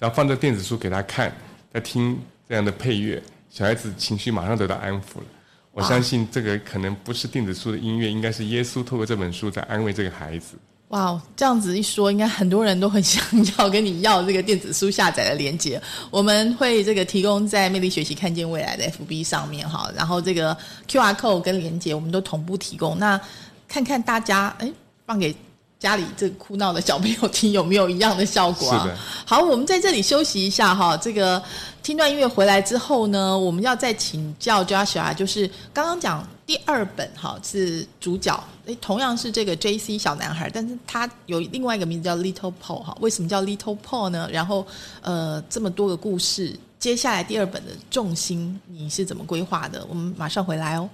[0.00, 1.32] 然后放这电子书给他看，
[1.72, 5.24] 在听这样的配乐，小孩子情绪马上得到安抚了。
[5.72, 10.56] 我相信这个可能不是电子书的音乐，应该是耶稣透过这本书在安慰这个孩子。
[10.88, 13.22] 哇，这样子一说，应该很多人都很想
[13.58, 15.80] 要跟你要这个电子书下载的链接。
[16.10, 20.56] 我们会这个提供在魅力学习看见未来的 FB 上面哈，然后这个
[20.88, 22.98] QR code 跟链接我们都同步提供。
[22.98, 23.20] 那
[23.68, 24.68] 看看大家哎，
[25.06, 25.32] 放给
[25.80, 28.86] 家里这哭闹的小朋友听有没有一样的效果啊？
[29.24, 31.42] 好，我们在这里休息一下哈，这个
[31.82, 36.24] 听段音乐回来之后呢，我们要再请教 Joshua，就是刚刚讲。
[36.50, 42.96] 第二本哈是主角，诶，同样是这个 J C 小男孩，但是他有另外一个名字叫 Little Paul 哈。
[43.00, 44.28] 为什么叫 Little Paul 呢？
[44.32, 44.66] 然后
[45.00, 49.86] 呃，这么多个故事，接下来第二本的重心你是怎么规划的？
[49.88, 50.90] 我们马上回来哦。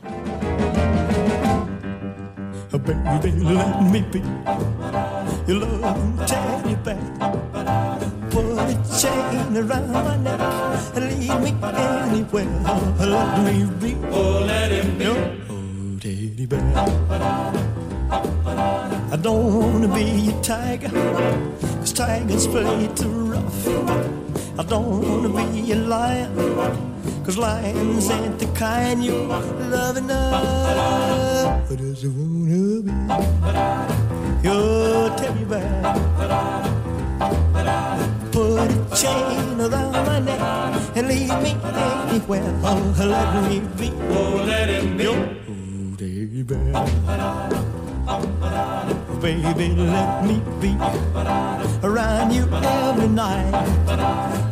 [2.73, 4.19] Baby, let me be
[5.47, 6.99] your loving teddy bear.
[8.31, 10.41] Put a chain around my neck
[10.95, 12.47] and leave me anywhere.
[12.99, 13.97] Let me be.
[14.11, 15.07] Oh, let him be.
[15.07, 16.61] Oh, teddy bear.
[19.13, 23.67] I don't wanna be a tiger, cause tigers play too rough.
[24.59, 26.35] I don't wanna be a lion,
[27.25, 29.13] cause lions ain't the kind you
[29.69, 31.71] love enough.
[31.71, 32.93] I just wanna be
[34.43, 35.83] your teddy bear.
[38.33, 40.41] Put a chain around my neck
[40.97, 41.53] and leave me
[42.09, 42.53] anywhere.
[42.65, 43.93] Oh, let me be.
[44.09, 45.37] Oh, let him be
[46.43, 47.76] baby.
[48.07, 50.77] Baby, let me be
[51.83, 53.51] around you every night.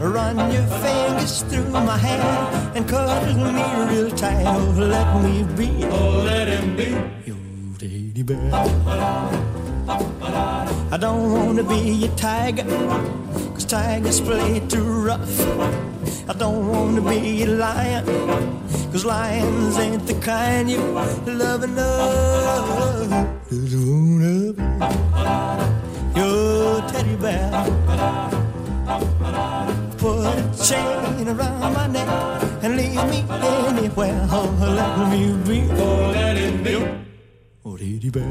[0.01, 3.62] Run your fingers through my hair and cuddle me
[3.95, 4.45] real tight.
[4.45, 5.85] Oh, let me be.
[5.85, 6.90] Oh, let him be
[7.25, 9.63] your teddy bear.
[9.87, 12.64] I don't wanna be a tiger,
[13.53, 15.40] cause tigers play too rough.
[16.27, 18.05] I don't wanna be a lion,
[18.92, 20.81] cause lions ain't the kind you
[21.27, 23.29] love enough.
[23.51, 24.62] Just wanna be
[26.18, 27.51] your teddy bear.
[29.99, 32.09] Put a chain around my neck
[32.62, 33.25] and leave me
[33.68, 34.27] anywhere.
[34.31, 35.68] Oh, let me be.
[35.73, 37.04] Oh, let it be.
[37.66, 38.24] Oh, teddy bear.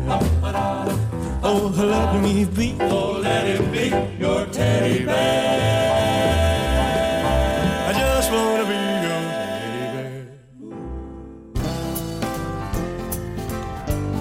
[1.43, 2.75] Oh, let me be.
[2.81, 3.89] Oh, let it be
[4.23, 5.73] your teddy bear.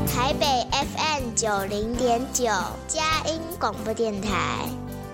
[0.07, 2.44] 台北 FM 九零点九
[2.87, 4.66] 佳音广播电台，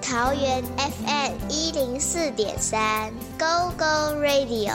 [0.02, 4.74] 桃园 FM 一零四点三 Go Go Radio，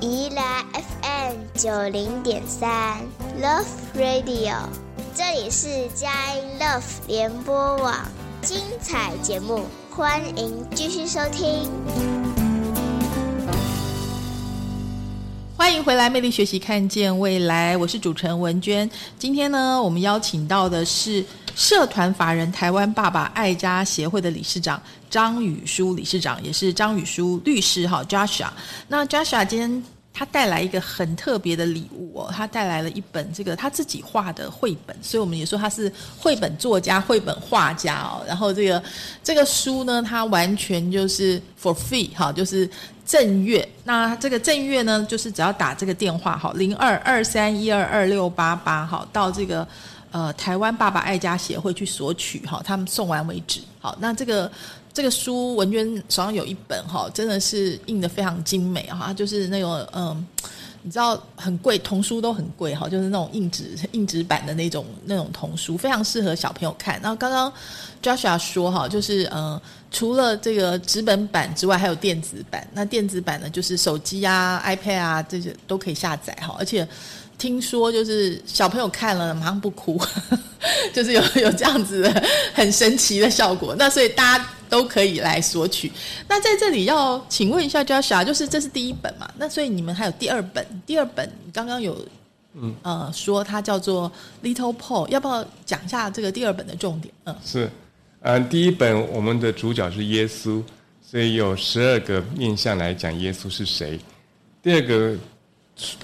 [0.00, 2.98] 宜兰 FM 九零点三
[3.40, 3.64] Love
[3.96, 4.56] Radio，
[5.14, 7.94] 这里是佳音 Love 联播网，
[8.42, 11.70] 精彩节目，欢迎继续收听。
[15.56, 17.74] 欢迎回来，魅力学习，看见未来。
[17.78, 18.88] 我是主持人文娟。
[19.18, 24.80] 今天呢，我们邀请到的是社团法人台湾爸爸爱家协会的理事长
[25.10, 28.02] 张宇书理事长，也是张宇书律师哈。
[28.04, 28.48] Joshua，
[28.88, 38.24] 那 Joshua 今天他带来一个很特别的礼物哦，他带来了一本这个他自己画的绘本，所以我们也说他是绘本作家、绘本画家哦。
[38.26, 38.82] 然后这个
[39.22, 42.68] 这个书呢，它完全就是 for free 哈，就是
[43.04, 43.68] 正月。
[43.84, 49.68] 那这个正月呢，就是只要打这个电话哈，零二二三一二二六八八哈，到这个
[50.10, 53.60] 呃台湾爸爸爱家协会去索取哈，他们送完为止。
[53.80, 54.50] 好，那这个。
[54.96, 60.26] 这个书文娟手上有一本哈，真的是印的非常精美哈，就是那种嗯，
[60.80, 66.98] 你知道很贵，童书都很贵哈，就是那种硬纸硬纸版的那种那种童书，非常适合小朋友看。
[67.02, 67.52] 然后刚刚
[68.02, 72.66] Joshua 说哈，就是嗯，除了这个纸本版之外，还有电子版。
[72.72, 76.88] 那电子版呢，就是手机啊、iPad 啊这些都可以下载哈，而且。
[77.38, 80.00] 听说就是小朋友看了马上不哭，
[80.92, 82.22] 就是有有这样子的
[82.54, 83.74] 很神奇的效果。
[83.78, 85.92] 那所以大家都可以来索取。
[86.28, 89.30] 那在这里要请问一下 Joshua，就是这是第一本嘛？
[89.36, 90.66] 那所以你们还有第二本？
[90.86, 91.96] 第二本刚刚有
[92.54, 94.10] 嗯呃说它叫做
[94.42, 97.12] Little Paul，要不要讲一下这个第二本的重点？
[97.24, 97.70] 嗯，是，
[98.20, 100.62] 嗯，第一本我们的主角是耶稣，
[101.02, 104.00] 所以有十二个面向来讲耶稣是谁。
[104.62, 105.14] 第二个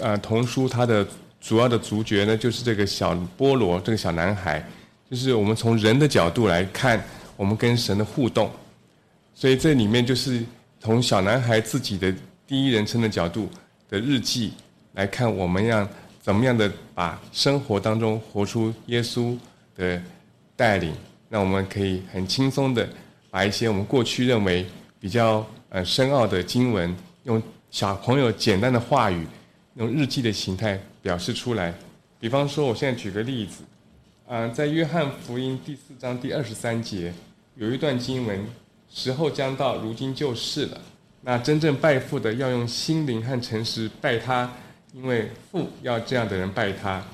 [0.00, 1.06] 呃童书它的。
[1.44, 4.64] 主要的主角呢，就是这个小菠萝，这个小男孩，
[5.10, 7.04] 就是我们从人的角度来看，
[7.36, 8.48] 我们跟神的互动，
[9.34, 10.40] 所以这里面就是
[10.78, 12.14] 从小男孩自己的
[12.46, 13.50] 第一人称的角度
[13.88, 14.52] 的日记
[14.92, 15.84] 来看，我们要
[16.20, 19.36] 怎么样的把生活当中活出耶稣
[19.74, 20.00] 的
[20.54, 20.94] 带领，
[21.28, 22.88] 那我们可以很轻松的
[23.32, 24.64] 把一些我们过去认为
[25.00, 29.26] 比较呃深奥的经文，用小朋友简单的话语，
[29.74, 30.80] 用日记的形态。
[31.02, 31.74] 表示出来，
[32.20, 33.64] 比方说，我现在举个例子，
[34.28, 37.12] 嗯，在约翰福音第四章第二十三节，
[37.56, 38.46] 有一段经文：
[38.88, 40.80] 时候将到，如今就是了。
[41.22, 44.48] 那真正拜父的要用心灵和诚实拜他，
[44.92, 47.04] 因为父要这样的人拜他。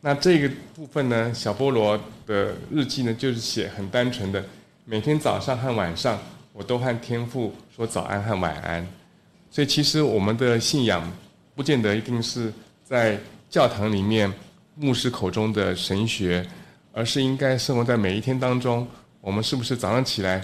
[0.00, 4.44] 那这个部分呢，小菠萝的日记呢，就是写很单纯的，
[4.84, 6.18] 每天早上和晚上，
[6.52, 8.84] 我都和天父说早安和晚安。
[9.52, 11.08] 所以其实我们的信仰，
[11.60, 12.50] 不见得一定是。
[12.82, 13.18] 在
[13.50, 14.32] 教堂里面，
[14.76, 16.44] 牧师口中的神学，
[16.90, 18.88] 而是应该生活在每一天当中。
[19.20, 20.42] 我们是不是早上起来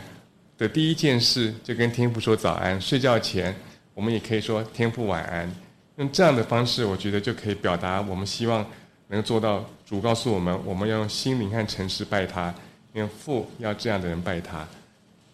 [0.58, 2.78] 的第一件事就跟天父说早安？
[2.78, 3.56] 睡觉前，
[3.94, 5.50] 我们也可以说天父晚安。
[5.96, 8.64] 用这样的方式，我觉得就可以表达我们希望
[9.08, 9.64] 能做到。
[9.86, 12.54] 主告诉我们，我们要用心灵和诚实拜他，
[12.92, 14.60] 用父要这样的人拜他，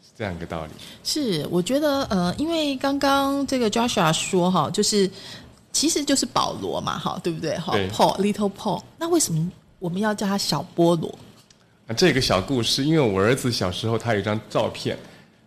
[0.00, 0.70] 是这样一个道理。
[1.02, 5.10] 是，我觉得呃，因为刚刚这个 Joshua 说哈，就是。
[5.72, 7.56] 其实就是保罗嘛，哈，对不对？
[7.58, 11.10] 哈，Paul Little Paul，那为什么我们要叫他小菠萝？
[11.86, 14.96] 啊，这个小故事，因为我儿子小时候他有一张照片，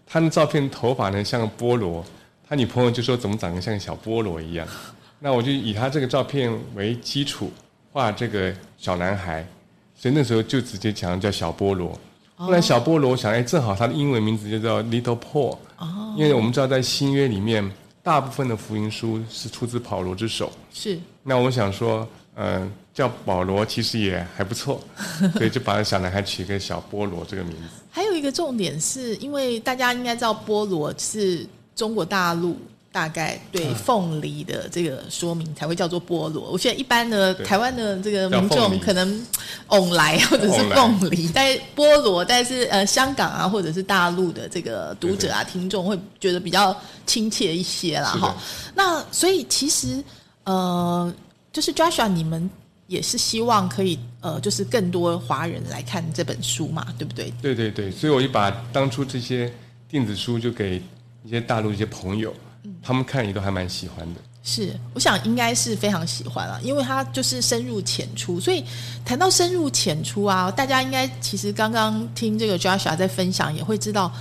[0.08, 2.04] 他的照片头发呢像个菠萝，
[2.50, 4.68] 他女朋友就说怎么长得像个小菠萝一样，
[5.20, 7.52] 那我就以他这个照片为基础
[7.94, 9.48] 画这个小男孩，
[9.96, 11.98] 所以那时候就直接讲叫小菠萝。
[12.36, 17.72] 后来小菠萝想，哎，正好他的英文名字就叫 Little Paul，哦，因为我们知道在新约里面。
[18.06, 21.00] 大部分的福音书是出自保罗之手，是。
[21.24, 24.80] 那我想说，嗯，叫保罗其实也还不错，
[25.34, 27.64] 所以就把小男孩取个小菠萝这个名字。
[27.90, 32.56] 还有一个重点是，因为大家应该知道菠萝是中国大陆。
[32.96, 36.50] 大概对凤梨的这个说明才会叫做菠萝。
[36.52, 39.22] 我现在一般的台湾的这个民众可能
[39.68, 46.74] 翁来或者是凤梨，但菠萝，但是呃香港啊或者是大陆的这个读者啊听众会觉得比较
[47.06, 48.34] 亲切一些啦哈。
[48.74, 50.02] 那所以其实
[50.46, 51.14] 呃
[51.52, 52.50] 就是 Joshua，你们
[52.88, 57.30] 也是希望可以呃就是更多华人来看这本书嘛，对不对？
[57.42, 59.54] 对对对，所以我就把当初这些
[59.90, 60.82] 电子书就给
[61.26, 62.34] 一些大陆一些朋友。
[62.82, 68.64] 他们看你都还蛮喜欢的，是，我想应该是非常喜欢啊，因为他就是深入浅出，所以
[69.04, 74.12] 谈到深入浅出啊，大家应该其实刚刚听这个 Joshua 在分享，也会知道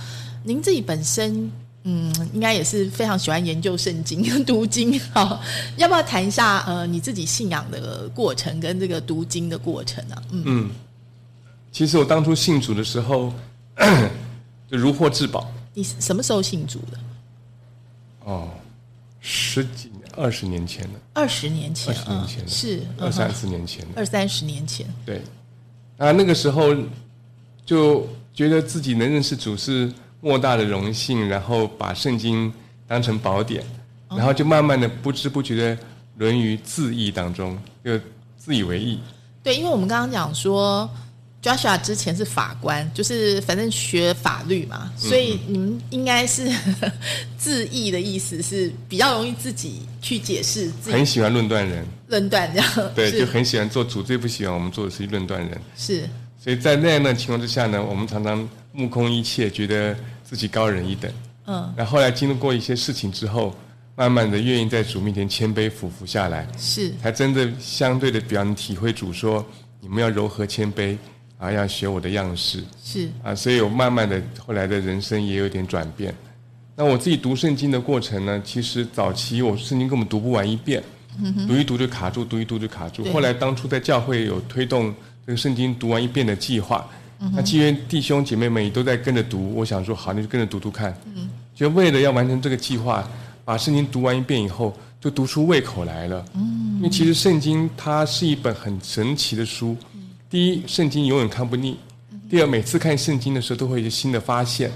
[0.43, 1.51] 您自己本身
[1.83, 5.39] 嗯，应该也是非常喜欢研究圣经、读经好，
[5.77, 10.15] 要不要谈一下呃你自己信仰的过程跟这个读经的过程呢？
[10.31, 10.71] 嗯，
[11.71, 13.31] 其实我当初信主的时候
[14.67, 15.47] 就如获至宝。
[15.75, 16.97] 你什么时候信主的？
[18.25, 18.49] 哦，
[19.21, 20.99] 十几二十年前了。
[21.13, 24.85] 二十年前，二十年前是二三十年前，二三十年前。
[25.05, 25.21] 对，
[25.97, 26.75] 啊，那个时候
[27.65, 32.51] 就觉得自己能认识主是莫大的荣幸，然后把圣经
[32.87, 33.63] 当成宝典，
[34.09, 35.77] 然后就慢慢的不知不觉的
[36.17, 37.99] 沦于自义当中，就
[38.37, 38.99] 自以为意。
[39.41, 40.89] 对，因为我们刚刚讲说。
[41.45, 46.51] Joshua 之前是法官，就是反正学法律嘛，嗯所以你们应该是
[47.37, 55.61] 自意的意思是比较容易自己去解释自己很喜欢论断人，论断这样，对，就很喜欢做主，最不喜欢我们做的是论断人。
[55.77, 56.09] 是。
[56.43, 61.11] 所以在那样的情况之下呢，我们常常目空一切，觉得自己高人一等。
[61.45, 63.55] 嗯，那后来经历过一些事情之后，
[63.95, 66.91] 慢慢的愿意在主面前谦卑俯伏下来，是。
[67.03, 69.45] 才真的相对的比较能体会主说，
[69.79, 70.97] 你们要柔和谦卑
[71.37, 73.35] 啊，要学我的样式是啊。
[73.35, 76.13] 所以我慢慢的后来的人生也有点转变。
[76.75, 80.83] 那我自己读圣经的过程呢，其实早期我圣经根本读不完一遍，
[81.47, 83.03] 读一读就卡住，读一读就卡住。
[83.13, 84.93] 后来当初在教会有推动
[85.25, 86.85] 这个圣经读完一遍的计划，
[87.33, 90.93] 那既然弟兄姐妹们也都在跟着读，我想说好，那就跟着读读看。
[91.53, 93.09] 就为了要完成这个计划，
[93.45, 96.25] 把圣经读完一遍以后，就读出胃口来了。
[96.33, 99.77] 因为其实圣经它是一本很神奇的书。
[100.29, 101.75] 第一，圣经永远看不腻；
[102.29, 104.69] 第二，每次看圣经的时候都会有一些新的发现；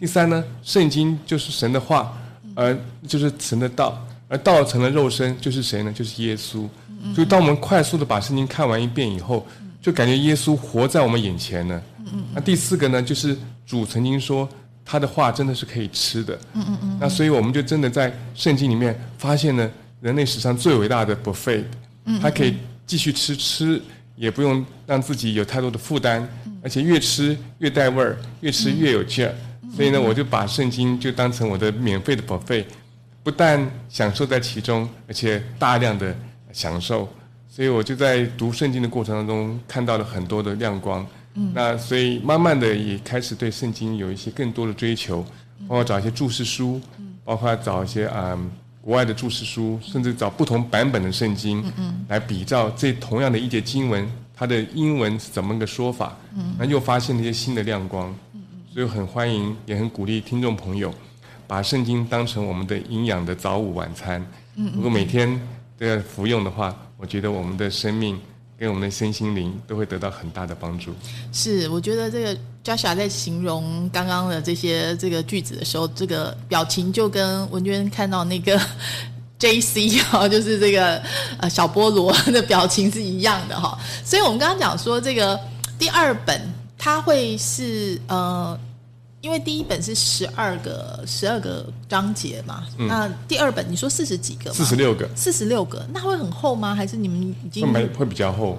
[0.00, 2.16] 第三呢，圣经就是神的话，
[2.54, 2.76] 而
[3.06, 5.92] 就是神的道，而道成了肉身，就是谁呢？
[5.92, 6.66] 就是耶稣。
[7.14, 9.46] 所以，当我们快速的把圣经看完一遍以后，
[9.80, 11.80] 就感觉耶稣活在我们眼前呢。
[12.34, 13.36] 那第四个呢，就是
[13.66, 14.48] 主曾经说
[14.84, 16.36] 他的话真的是可以吃的。
[16.54, 16.98] 嗯嗯嗯。
[17.00, 19.70] 那所以我们就真的在圣经里面发现了
[20.00, 21.64] 人类史上最伟大的 buffet，
[22.20, 23.80] 它可以继续吃，吃
[24.16, 26.26] 也不用让自己有太多的负担，
[26.62, 29.34] 而且越吃越带味儿，越吃越有劲儿。
[29.74, 32.64] 所以呢，我就把圣经就当成我的免费的 buffet，
[33.22, 36.16] 不但享受在其中，而且大量的
[36.52, 37.08] 享受。
[37.48, 41.06] 所以我就在读圣经的过程当中看到了很多的亮光。
[41.34, 45.22] 嗯，那所以慢慢的也开始对圣经有一些更多的追求，
[45.68, 46.80] 包括找一些注释书，
[47.24, 48.50] 包括找一些啊、嗯
[48.86, 51.60] 国外的注释书，甚至找不同版本的圣经，
[52.06, 56.16] 来比照这同样的一节经文，它的英文是怎么个说法，
[56.56, 58.14] 那又发现了一些新的亮光。
[58.72, 60.94] 所以很欢迎，也很鼓励听众朋友，
[61.48, 64.24] 把圣经当成我们的营养的早午晚餐。
[64.54, 65.28] 如果每天
[65.76, 68.16] 都要服用的话，我觉得我们的生命
[68.58, 70.94] 跟我们的身心灵都会得到很大的帮助。
[71.32, 78.60] 是，我觉得这个 Joshua 在形容刚刚的这些这个句子的时候，这个表情就跟文娟看到那个
[79.38, 81.02] J C 哈，就是这个
[81.38, 83.78] 呃小菠萝的表情是一样的哈。
[84.04, 85.38] 所以我们刚刚讲说，这个
[85.78, 86.40] 第二本
[86.78, 88.58] 它会是呃。
[89.26, 94.56] 因为第一本是十二个十二个章节嘛，那第二本你说四十几个嘛？
[94.56, 96.72] 四十六个，四十六个，那会很厚吗？
[96.72, 98.56] 还是你们已经会会比较厚，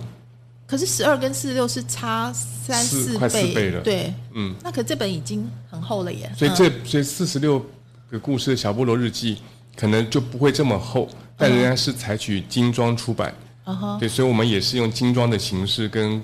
[0.68, 6.30] 可是十二跟四十六是差三四倍快四倍了对，嗯，那可这本已经很厚了耶。
[6.38, 7.66] 所以嗯这所以四十六
[8.12, 9.38] 个故事的小菠萝日记
[9.74, 11.08] 可能就不会这么厚，
[11.38, 13.34] 但仍然是采取精装出版。
[13.64, 16.22] 嗯哼，对，所以我们也是用精装的形式跟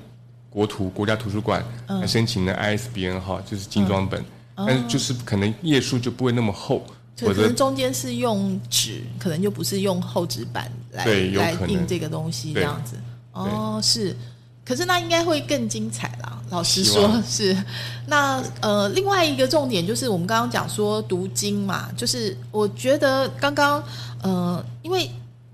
[0.54, 1.66] 国图国家图书馆
[2.08, 4.24] 申请的 ISBN 号，就是精装本，
[4.56, 6.86] 但是就是可能页数就不会那么厚，
[7.16, 12.96] 就可能中间是用纸，可能就不是用厚纸板来来印这个东西这对样子。
[13.32, 14.16] 哦，是，
[14.64, 16.40] 可是那应该会更精彩啦。
[16.52, 17.58] 老实说，是。
[18.06, 23.84] 那呃，另外一个重点就是我们刚刚讲说读经嘛，就是我觉得刚刚
[24.22, 25.10] 呃，因为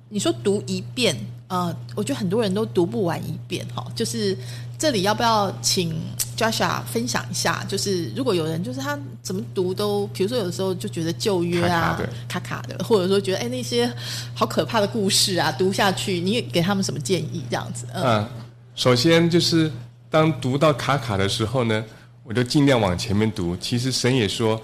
[0.10, 3.88] 你说读一遍，呃，我觉得很多人都读不完一遍哈。
[3.96, 4.38] 就是
[4.80, 5.94] 这里要不要请
[6.38, 7.66] Joshua 分享一下？
[7.68, 13.92] 就是如果有人就是他怎么读都，比如说有的时候就觉得旧约啊卡卡的卡卡的，或者说觉得哎那些
[14.34, 17.44] 好可怕的故事啊，读下去，你也给他们什么建议？
[17.50, 18.30] 这样子，嗯，啊，
[18.74, 19.70] 首先就是
[20.10, 21.84] 当读到卡卡的时候呢，
[22.24, 23.58] 我就尽量往前面读。
[23.58, 24.60] 其实神也说，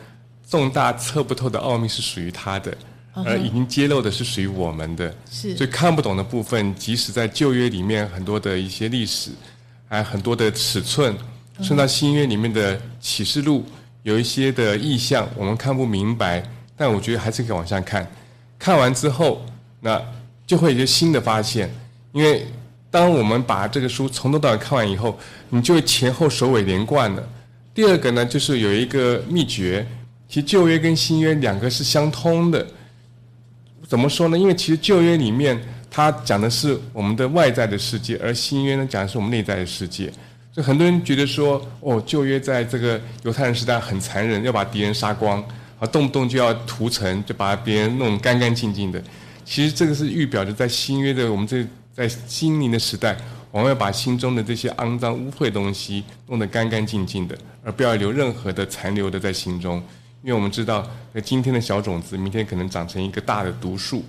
[0.50, 2.74] 重大测不透的奥秘是属于他的，
[3.14, 5.14] 而已经揭露的是属于我们的。
[5.30, 9.32] 是所以看不懂的部分，即使在旧约里面很多的一些历史，
[9.96, 11.16] 还很多的尺寸，
[11.60, 13.66] 甚至到新约里面的启示录，
[14.04, 16.44] 有一些的意象我们看不明白，
[16.76, 18.06] 但我觉得还是可以往下看。
[18.60, 19.46] 看完之后，
[19.80, 20.02] 那
[20.46, 21.74] 就会有一些新的发现，
[22.12, 22.46] 因为
[22.92, 25.18] 当我们把这个书从头到尾看完以后，
[25.50, 27.24] 你就会前后首尾连贯了。
[27.74, 29.86] 第二个呢，就是有一个秘诀，
[30.28, 32.66] 其实旧约跟新约两个是相通的。
[33.88, 34.38] 怎么说呢？
[34.38, 35.62] 因为其实旧约里面
[35.96, 40.12] 它讲的是我们的外在的世界，而新约呢讲的是我们内在的世界。
[40.52, 45.42] 所以很多人觉得说，哦，旧约在这个犹太人时代很残忍，要把敌人杀光，
[45.80, 49.02] 啊，动不动就要屠城，就把别人弄干干净净的。
[49.46, 53.16] 其实这个是预表着在新约的我们这在心灵的时代，
[53.50, 59.82] 我们要把心中的这些肮脏污秽东西弄得干干净净的，而不要留任何的残留的在心中。
[60.24, 64.04] 因为我们知道，那今天的小种子，明天可能长成一个大的毒树。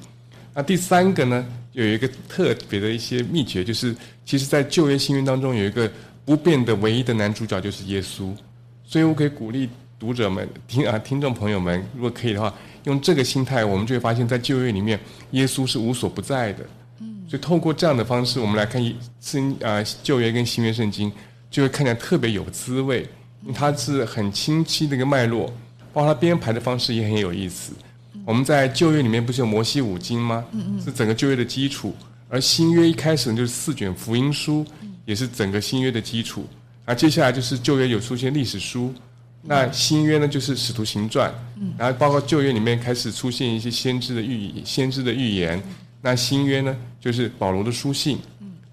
[0.55, 1.45] 那第三个呢，
[1.77, 5.91] 有一个特别的一些秘诀，就是其实，在旧约新约当中有一个
[6.24, 8.35] 不变的唯一的男主角就是耶稣。
[8.83, 9.68] 所以我可以鼓励
[9.99, 12.55] 读者们、听啊听众朋友们，如果可以的话，
[12.85, 14.99] 用这个心态，我们就会发现，在旧约里面，
[15.33, 16.64] 耶稣是无所不在的。
[17.01, 18.83] 嗯，所以透过这样的方式，我们来看
[19.20, 21.12] 新啊旧约跟新约圣经，
[21.51, 23.07] 就会看起来特别有滋味，
[23.55, 25.53] 它是很清晰的一个脉络，
[25.93, 27.74] 包括它编排的方式也很有意思。
[28.27, 30.45] 我们在旧约里面不是有摩西五经吗？
[30.51, 31.95] 嗯嗯，是整个旧约的基础，
[32.29, 34.66] 而新约一开始呢就是四卷福音书，
[35.05, 36.45] 也是整个新约的基础。
[36.85, 38.93] 那接下来就是旧约有出现历史书，
[39.43, 41.33] 那新约呢就是使徒行传，
[41.79, 45.62] 然后包括旧约里面开始出现一些先知的预先知的预言，
[46.03, 48.18] 那新约呢就是保罗的书信，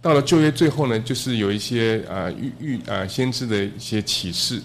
[0.01, 4.59] 到了旧约最后呢就是有一些呃预预呃先知的一些启示，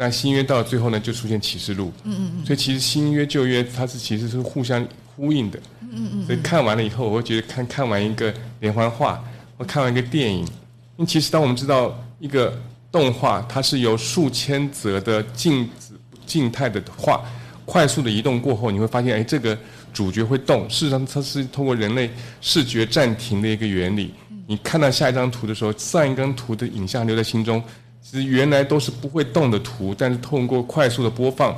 [0.00, 4.82] 那新约到了最后呢就出现启示录，嗯嗯嗯所以其实新约旧约它是其实是互相
[5.14, 9.22] 呼应的，嗯嗯所以看完了以后我会觉得看看完一个连环画
[9.58, 12.58] 或看完一个电影，因为其实当我们知道一个。
[12.92, 15.94] 动画它是由数千则的静止
[16.26, 17.22] 静态的画
[17.64, 19.56] 快速的移动过后，你会发现，哎，这个
[19.92, 20.68] 主角会动。
[20.68, 24.12] 事实上，它是通过人类视觉暂停的一个原理。
[24.48, 27.62] 你看到下一张图的时候，上一张图的影像留在心中，
[28.02, 31.54] 其实原来都是不会动的图，但是通过快速的播放，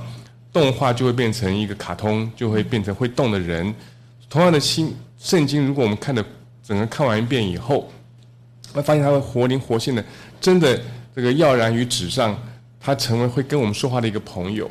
[0.52, 3.74] 动画就会变成一个卡通，就会变成会动的人。
[4.28, 6.24] 同样的，新圣经，如果我们看的
[6.62, 7.90] 整个看完一遍以后，
[8.72, 10.04] 会发现它会活灵活现的，
[10.40, 10.80] 真的。
[11.14, 12.34] 这个跃然于纸上，
[12.80, 14.66] 它成为会跟我们说话的一个朋友，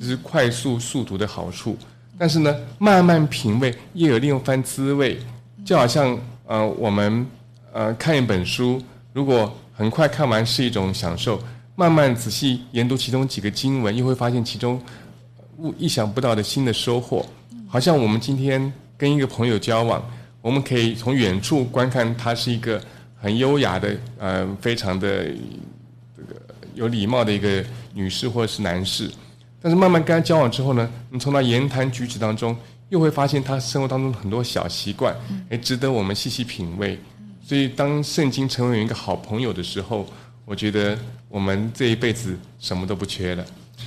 [0.00, 1.78] 这是快速速读的好处。
[2.18, 5.16] 但是呢，慢慢品味又有另一番滋味。
[5.64, 7.24] 就好像呃，我们
[7.72, 11.38] 呃看一本书，如果很快看完是一种享受，
[11.74, 14.80] 慢慢仔细研读其中几个经文，又会发现其中
[15.58, 17.24] 物意想不到的新的收获。
[17.68, 20.02] 好像我们今天跟一个朋友交往，
[20.40, 22.80] 我们可以从远处观看他是一个
[23.20, 25.26] 很优雅的，呃，非常的
[26.16, 26.40] 这个。
[26.74, 27.64] 有礼貌的一个
[27.94, 29.10] 女士或者是男士，
[29.62, 32.54] 但是慢慢跟他交往之后呢，你从他言谈举止当中，
[32.90, 35.16] 又会发现他生活当中很多小习惯，
[35.48, 36.98] 哎，值得我们细细品味。
[37.46, 40.04] 所以，当圣经成为一个好朋友的时候，
[40.44, 43.44] 我觉得我们这一辈子什么都不缺了。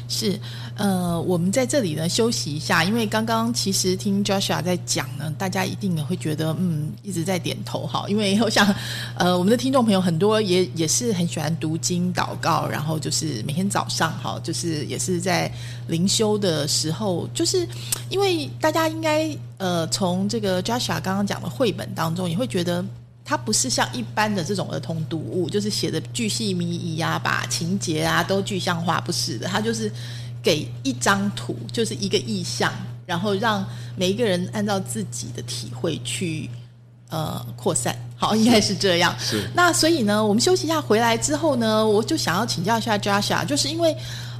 [0.07, 0.39] 是，
[0.77, 8.73] 呃，我们在这里呢休息一下，因为刚刚其实听 Joshua 在讲呢，大家一定也会觉得，嗯，一直在点头哈，因为我想，
[9.17, 15.51] 呃，我们的听众朋友很多也也是很喜欢读经祷告，然后就是每天早上哈，就是也是在
[15.87, 17.67] 灵修的时候，就是
[18.09, 22.85] 因为大家应该呃从这个 Joshua 刚刚讲的绘本当中，也会觉得。
[23.29, 29.45] 它不是像一般的这种儿童读物，就是写的巨细靡遗啊，把情节啊都具象化，不是的。
[29.45, 29.91] 它就是
[30.41, 32.73] 给一张图，就是一个意象，
[33.05, 33.63] 然后让
[33.95, 36.49] 每一个人按照自己的体会去
[37.11, 37.95] 呃扩散。
[38.17, 39.15] 好，应该是这样。
[39.19, 39.47] 是。
[39.53, 43.95] 那所以呢，我们休息一下，回来之后呢，我就想要请教一下 Joshua，就是因为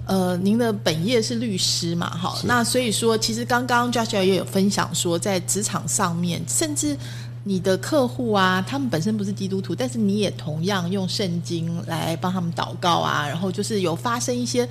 [0.08, 6.98] 呃，您的本业是律师嘛，好，那所以说，其实刚刚 Joshua 也有分享说，在职场上面，甚至。
[7.44, 14.68] 你的客户啊，他们本身不是基督徒，但是你也同样用圣经来帮他们祷告啊，然后就是有发生一些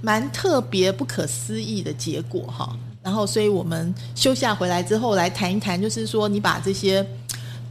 [0.00, 2.76] 蛮特别、不可思议的结果哈。
[3.02, 7.06] 然后，所以我们休假回来之后来谈一谈，就是说你把这些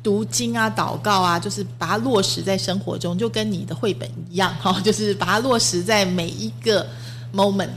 [0.01, 6.87] 读经啊、祷告啊，就是把它落实在生活中，就跟你的绘本一样哈，就是把它落实在每一个
[7.33, 7.69] moment。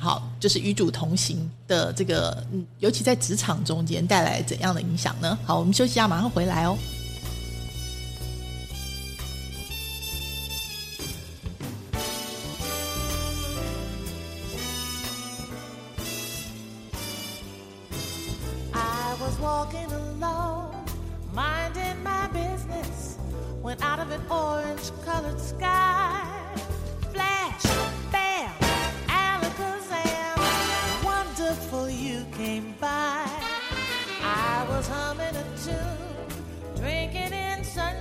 [0.00, 5.38] 好，就是与主同行的这个，嗯，尤其在职场中间带来怎样的影响呢？
[5.44, 6.76] 好，我们休息一下，马上回来哦。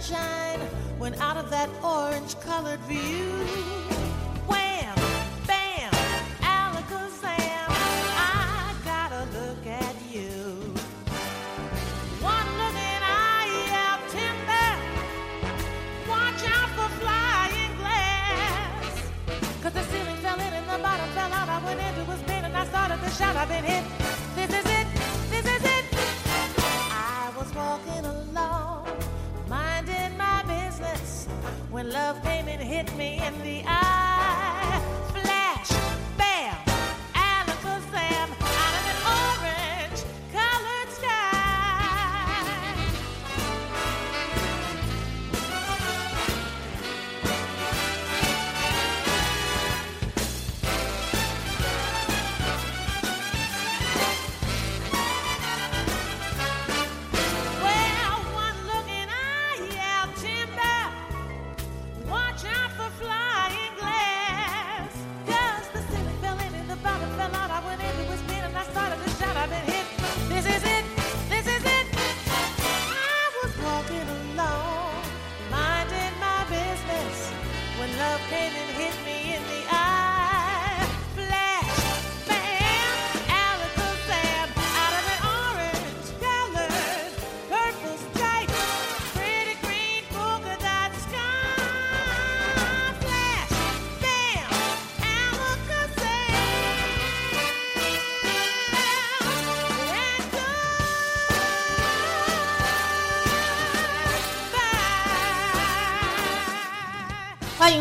[0.09, 0.59] sunshine
[1.21, 3.98] out of that orange colored view.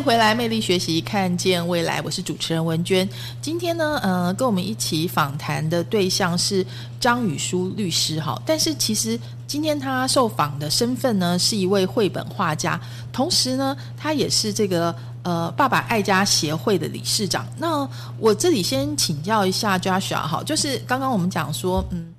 [0.09, 2.01] 回来，魅力学习，看见未来。
[2.01, 3.07] 我是主持人文娟。
[3.43, 6.65] 今天呢，呃，跟我们一起访谈的对象是
[6.99, 8.19] 张宇书律师。
[8.19, 12.81] 哈，但是其实今天他受访的身份呢，是一位绘本画家，
[13.13, 17.47] 同时呢，他也是这个呃爸爸爱家协会的理事长。
[17.59, 17.87] 那
[18.19, 22.15] 我这里先请教一下 Joshua 哈，就是刚刚我们讲说，嗯。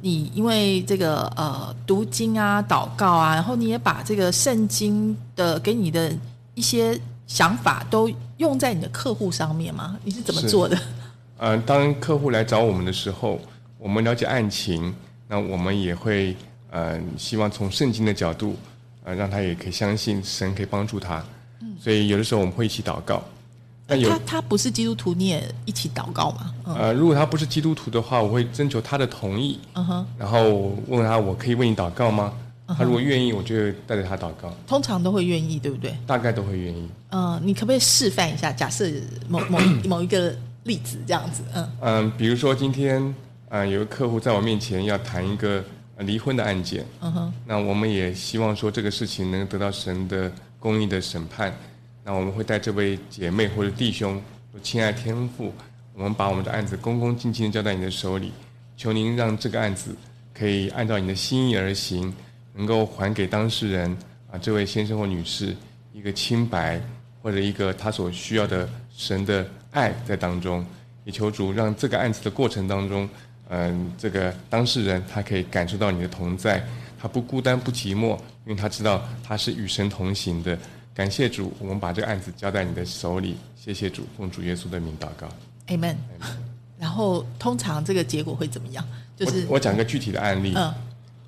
[0.00, 6.12] 你因为这个呃读经啊、祷告啊，然后你也把这个圣经的给你的
[6.54, 7.00] 一些
[7.32, 9.96] 想法都用在你的客户上面吗？
[10.04, 10.78] 你是怎么做的？
[11.38, 13.40] 呃，当客户来找我们的时候，
[13.78, 14.94] 我们了解案情，
[15.28, 16.36] 那我们也会
[16.70, 18.54] 呃希望从圣经的角度，
[19.02, 21.24] 呃让他也可以相信神可以帮助他。
[21.62, 23.22] 嗯，所以有的时候我们会一起祷告。
[23.88, 26.54] 他他不是基督徒，你也一起祷告吗？
[26.64, 32.30] 呃，如果他不是基督徒的话，我会征求他的同意，嗯哼，然后问他我可以为你祷告吗？
[32.68, 34.54] 他如果愿意，我就带着他祷告。
[34.66, 35.94] 通常都会愿意，对不对？
[36.06, 36.88] 大概都会愿意。
[37.10, 38.52] 嗯，你可不可以示范一下？
[38.52, 38.90] 假设
[39.28, 40.34] 某某 某一个
[40.64, 43.14] 例子这样子，嗯嗯，比如说今天
[43.48, 45.62] 嗯，有个客户在我面前要谈一个
[45.98, 51.54] 离婚的案件，嗯哼，那我们也希望说这个事情能得到神的公义的审判。
[52.04, 54.20] 那我们会带这位姐妹或者弟兄，
[54.62, 55.52] 亲爱天父，
[55.94, 58.32] 我们把我们的案子恭恭敬敬的交在你的手里，
[58.76, 59.94] 求您让这个案子
[60.34, 62.12] 可以按照你的心意而行，
[62.54, 63.96] 能够还给当事人
[64.30, 65.56] 啊这位先生或女士
[65.92, 66.80] 一个清白，
[67.22, 70.64] 或者一个他所需要的神的爱在当中，
[71.04, 73.08] 也求主让这个案子的过程当中，
[73.48, 76.64] 嗯，这个当事人他可以感受到你的同在，
[77.00, 80.58] 他不孤单不寂寞，因为他知道他是与神同行的。
[80.94, 83.36] 感谢主，我们把这个案子交在你的手里。
[83.56, 85.26] 谢谢主，奉主耶稣的名祷告
[85.68, 85.96] ，Amen。
[86.78, 88.84] 然后，通常这个结果会怎么样？
[89.16, 90.52] 就是我讲个具体的案例。
[90.54, 90.74] 嗯，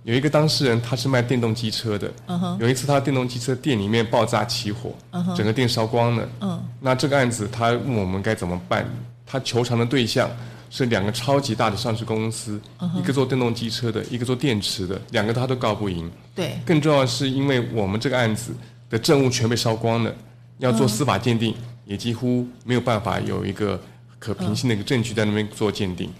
[0.05, 2.12] 有一个当事人，他是卖电动机车的。
[2.61, 4.94] 有一次，他电动机车店里面爆炸起火，
[5.36, 6.28] 整个店烧光了。
[6.40, 6.62] 嗯。
[6.80, 8.88] 那这个案子，他问我们该怎么办？
[9.26, 10.30] 他求偿的对象
[10.70, 12.61] 是两个超级大的上市公司，
[12.96, 16.11] 一个做电动机车的，一个做电池的，两个他都告不赢。
[16.34, 16.59] 对。
[16.64, 18.52] 更重要的是，因为我们这个案子。
[18.90, 20.14] 的证物全被烧光了，
[20.59, 21.52] 要做司法鉴定，
[21.84, 23.80] 也几乎没有办法有一个
[24.20, 26.12] 可凭信的一个证据在那边做鉴定。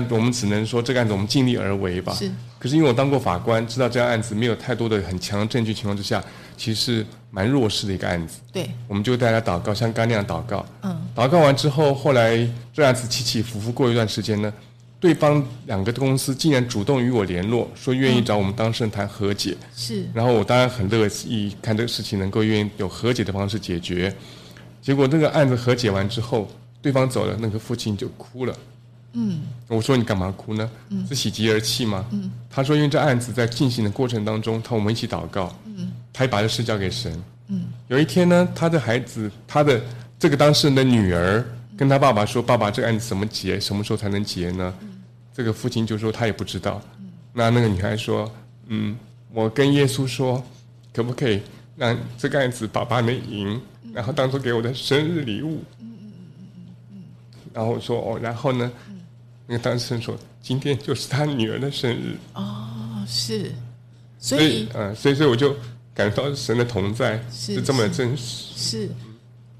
[0.00, 2.14] 那我们只能说这个案子我们尽力而为吧。
[2.14, 2.30] 是。
[2.58, 6.22] 可是因为我当过法官，知道这个案子没有太多的很强的证据情况之下，
[6.56, 8.38] 其实是蛮弱势的一个案子。
[8.52, 8.70] 对。
[8.88, 10.64] 我们就大家祷告，像刚那样祷告。
[10.82, 11.08] 嗯。
[11.14, 14.52] 祷告完之后，后来这案子起起伏伏过一段时间呢。
[14.98, 19.56] 对方两个公司竟然主动与我联络，说愿意找我们当事人谈和解。
[19.74, 24.14] 是，然后我当然很乐意看这个事情能够愿意有和解的方式解决。
[24.80, 26.48] 结果这个案子和解完之后，
[26.80, 28.56] 对方走了，那个父亲就哭了。
[29.14, 30.70] 嗯，我说你干嘛哭呢？
[30.88, 32.04] 嗯，是喜极而泣吗？
[32.12, 35.54] 嗯，他说因为这案子在进行的过程当中，他我们一起祷告。
[35.66, 37.22] 嗯，他把这事交给神。
[37.48, 39.80] 嗯，有一天呢，他的孩子，他的
[40.18, 41.44] 这个当事人的女儿
[41.76, 43.60] 跟他爸爸说：“爸爸，这个案子怎么结？
[43.60, 44.72] 什么时候才能结呢？”
[45.34, 46.80] 这个父亲就说他也不知道，
[47.34, 48.30] 那那个女孩说
[48.68, 48.96] ：“嗯，
[49.32, 50.42] 我跟耶稣说，
[50.94, 51.42] 可不可以
[51.76, 53.60] 让这个案子爸爸能赢，
[53.92, 55.62] 然后当做给我的生日礼物。”
[57.52, 58.72] 然后说：“哦，然后呢？”
[59.46, 63.52] 那个当事人说：“今天就是他女儿的生日。”哦，是，
[64.18, 65.56] 所以，嗯，所以，所以我就
[65.94, 68.54] 感到神的同在是这么真实。
[68.56, 68.90] 是，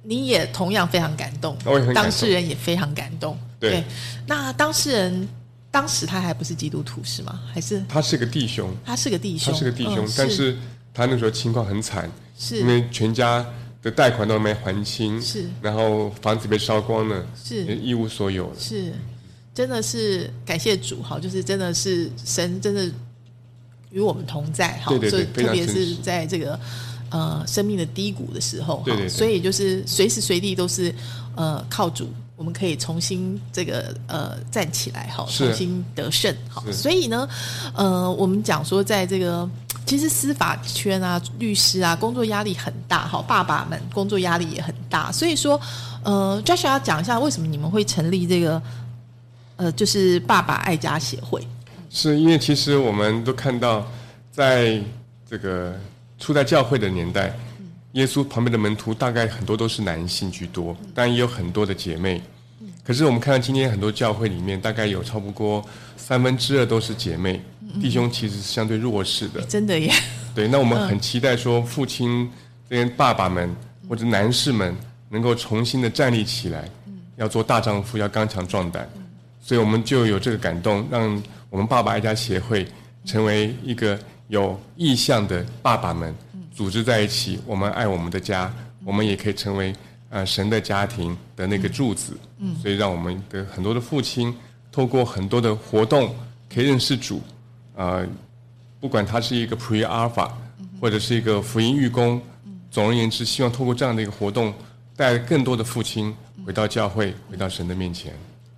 [0.02, 3.38] 你也同样非常感动，我也很当事人也非常感动。
[3.58, 3.84] 对，
[4.26, 5.28] 那当事人。
[5.72, 7.40] 当时他还不是基督徒是吗？
[7.50, 8.70] 还是他是个弟兄？
[8.84, 10.54] 他是个弟兄，他是个弟兄，但是
[10.92, 13.42] 他那时候情况很惨，是因为全家
[13.80, 18.92] 的贷款都没还清，是，然后房子被烧光了，是一无所有了，是，
[19.54, 22.90] 真的是感谢主哈，就是真的是神真的
[23.90, 26.58] 与我们同在哈，所以特别是在这个
[27.10, 30.94] 呃生命的低谷的时候哈，所以就是随时随地都是
[31.36, 32.08] 呃靠主。
[32.34, 36.64] 我们可以重新这个呃站起来哈，重新得胜好。
[36.72, 37.28] 所以呢，
[37.72, 39.48] 呃，我们讲说，在这个
[39.86, 43.22] 其实司法圈啊，律师啊，工作压力很大哈。
[43.28, 45.60] 爸爸们工作压力也很大，所以说，
[46.02, 48.60] 呃，Joshua 要讲一下为什么你们会成立这个
[49.62, 51.40] 呃，就是爸爸爱家协会。
[51.88, 53.86] 是因为其实我们都看到，
[54.32, 54.82] 在
[55.30, 55.78] 这个
[56.18, 57.32] 初代教会的年代，
[57.92, 62.20] 耶稣旁边的门徒大概很多都是男性居多，但也有很多的姐妹。
[62.82, 65.64] 可是我们看到今天很多教会里面，大概有超不过
[65.96, 67.40] 三分之二都是姐妹，
[67.80, 69.42] 弟兄其实是相对弱势的。
[69.42, 69.92] 真的耶。
[70.34, 72.28] 对，那我们 很期待说，父亲
[72.68, 73.48] 这些爸爸们
[73.88, 74.74] 或者男士们
[75.08, 76.68] 能够重新的站立起来，
[77.14, 78.90] 要做大丈夫，要刚强壮胆。
[79.42, 82.66] 所以我们就有这个感动，让我们爸爸爱家协会
[83.04, 86.14] 成为一个有意向的爸爸们
[86.54, 88.50] 组织在一起，我们爱我们的家，
[88.84, 89.74] 我们也可以成为
[90.08, 92.16] 呃神的家庭的那个柱子。
[92.60, 94.34] 所以让我们的很多的父亲
[94.72, 96.14] 透过很多的活动
[96.52, 97.20] 可以认识主，
[97.76, 98.06] 呃，
[98.80, 100.28] 不管他是一个 Pre Alpha，
[100.80, 102.20] 或者是一个福音预工，
[102.70, 104.52] 总而言之，希望透过这样的一个活动，
[104.96, 106.12] 带更多的父亲
[106.44, 108.12] 回到教会，回到神的面前。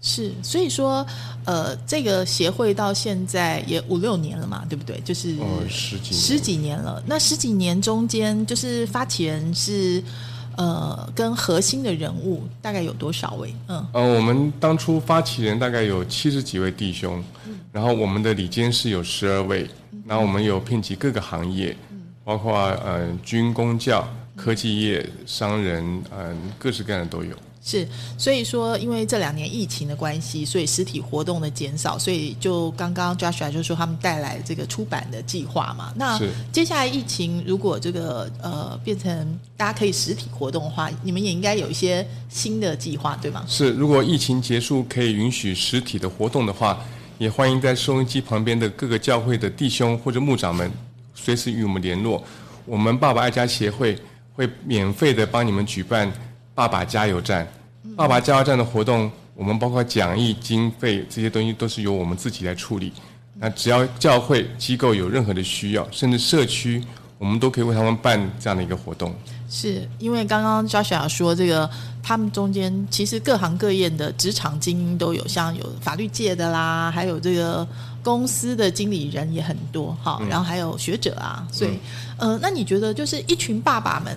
[0.07, 1.05] 是，所以说，
[1.47, 5.01] 呃，这个协会到现在也五六年了嘛，对不对？
[5.01, 7.03] 就是哦十几年十几年了。
[7.07, 10.05] 那十几年中间，就是发起人是
[10.57, 13.55] 呃，跟核心的人物大概有多少位？
[13.69, 17.25] 嗯，呃，我们当初发起人大概有七十几位弟兄，
[17.73, 19.67] 然后我们的里监事有十二位，
[20.07, 21.75] 然后我们有遍及各个行业，
[22.23, 25.83] 包括呃军工教、科技业、商人，
[26.15, 27.35] 嗯、各式各样的都有。
[27.67, 27.89] 是，
[28.19, 35.91] 所以说，因为这两年疫情的关系，所以实体活动的减少，所以就刚刚 Joshua 就说他们带来这个出版的计划嘛。
[35.97, 36.21] 那
[36.53, 43.43] 接下来疫情如果这个呃变成大家可以实体活动的话，你们也应该有一些新的计划，对吗？
[43.49, 46.79] 是，如果疫情结束可以允许实体的活动的话，
[47.17, 50.71] 也欢迎在收音机旁边的各个教会的弟兄或者牧长们
[51.15, 52.23] 随时与我们联络。
[52.67, 53.99] 我们爸爸爱家协会
[54.35, 56.13] 会免费的帮你们举办
[56.55, 57.47] 爸爸加油站。
[57.97, 62.93] 爸爸加油站的活动，我们包括讲义、经费这些东西都是由我们自己来处理。
[63.37, 66.83] 那只要教会机构有任何的需要，甚至社区，
[67.19, 69.15] 我们都可以为他们办这样的一个活动。
[69.51, 71.69] 是因为刚刚 Joshua 说这个，
[72.03, 77.67] 他们中间其实各行各业的职场精英都有，像有法律界的啦，还有这个
[78.03, 81.79] 公司的经理人也很多哈，然后还有学者啊，所以
[82.17, 84.17] 呃，那你觉得就是一群爸爸们，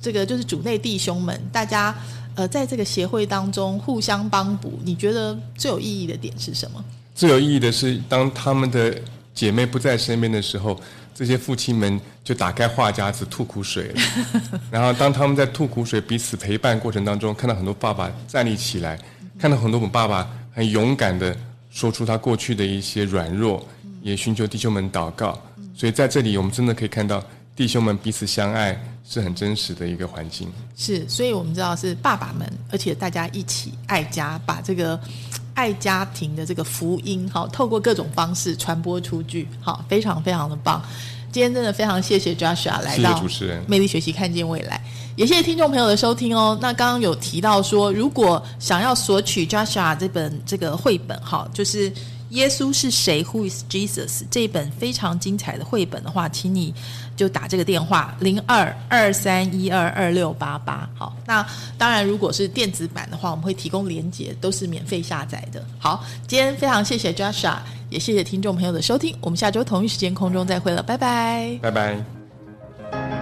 [0.00, 1.94] 这个就是主内弟兄们，大家
[2.34, 6.84] 呃在这个协会当中互相帮补，你觉得最有意义的点是什么？
[7.14, 8.96] 最有意义的是，当他们的
[9.34, 10.78] 姐妹不在身边的时候，
[11.14, 14.00] 这些父亲们就打开话匣子吐苦水了。
[14.70, 18.98] 然后，当他们在吐苦水、彼此陪伴过程当中，看到很多爸爸站立起来，
[19.38, 21.36] 看到很多我们爸爸很勇敢的
[21.70, 23.66] 说出他过去的一些软弱，
[24.02, 25.38] 也寻求弟兄们祷告。
[25.74, 27.22] 所以在这里，我们真的可以看到
[27.56, 30.50] 弟兄们彼此相爱是很真实的一个环境。
[30.76, 34.98] 是，所以我们知道是爸爸们，而且大家一起爱家，把这个
[35.52, 40.82] 爱家庭的这个福音，好，透过各种方式传播出去，好，非常非常的棒。
[41.30, 44.82] 今天真的非常谢谢 Joshua 来谢谢到主持人魅力学习看见未来，
[45.16, 46.58] 也谢谢听众朋友的收听哦。
[46.62, 51.92] 那刚刚有提到说，如果想要索取 Joshua 这本这个绘本，哈，就是。
[52.30, 54.22] 耶稣是谁？Who is Jesus？
[54.30, 56.74] 这一本非常精彩的绘本的话，请你
[57.16, 60.88] 就打这个电话零二二三一二二六八八。
[60.96, 65.64] 好，那当然，如果是电子版的话，我们会提供连接，都是免费下载的。
[65.78, 67.58] 好，今天非常谢谢 Joshua，
[67.88, 71.58] 也谢谢听众朋友的收听，我们下周同一时间空中再会了，拜拜。
[71.60, 73.19] 拜拜。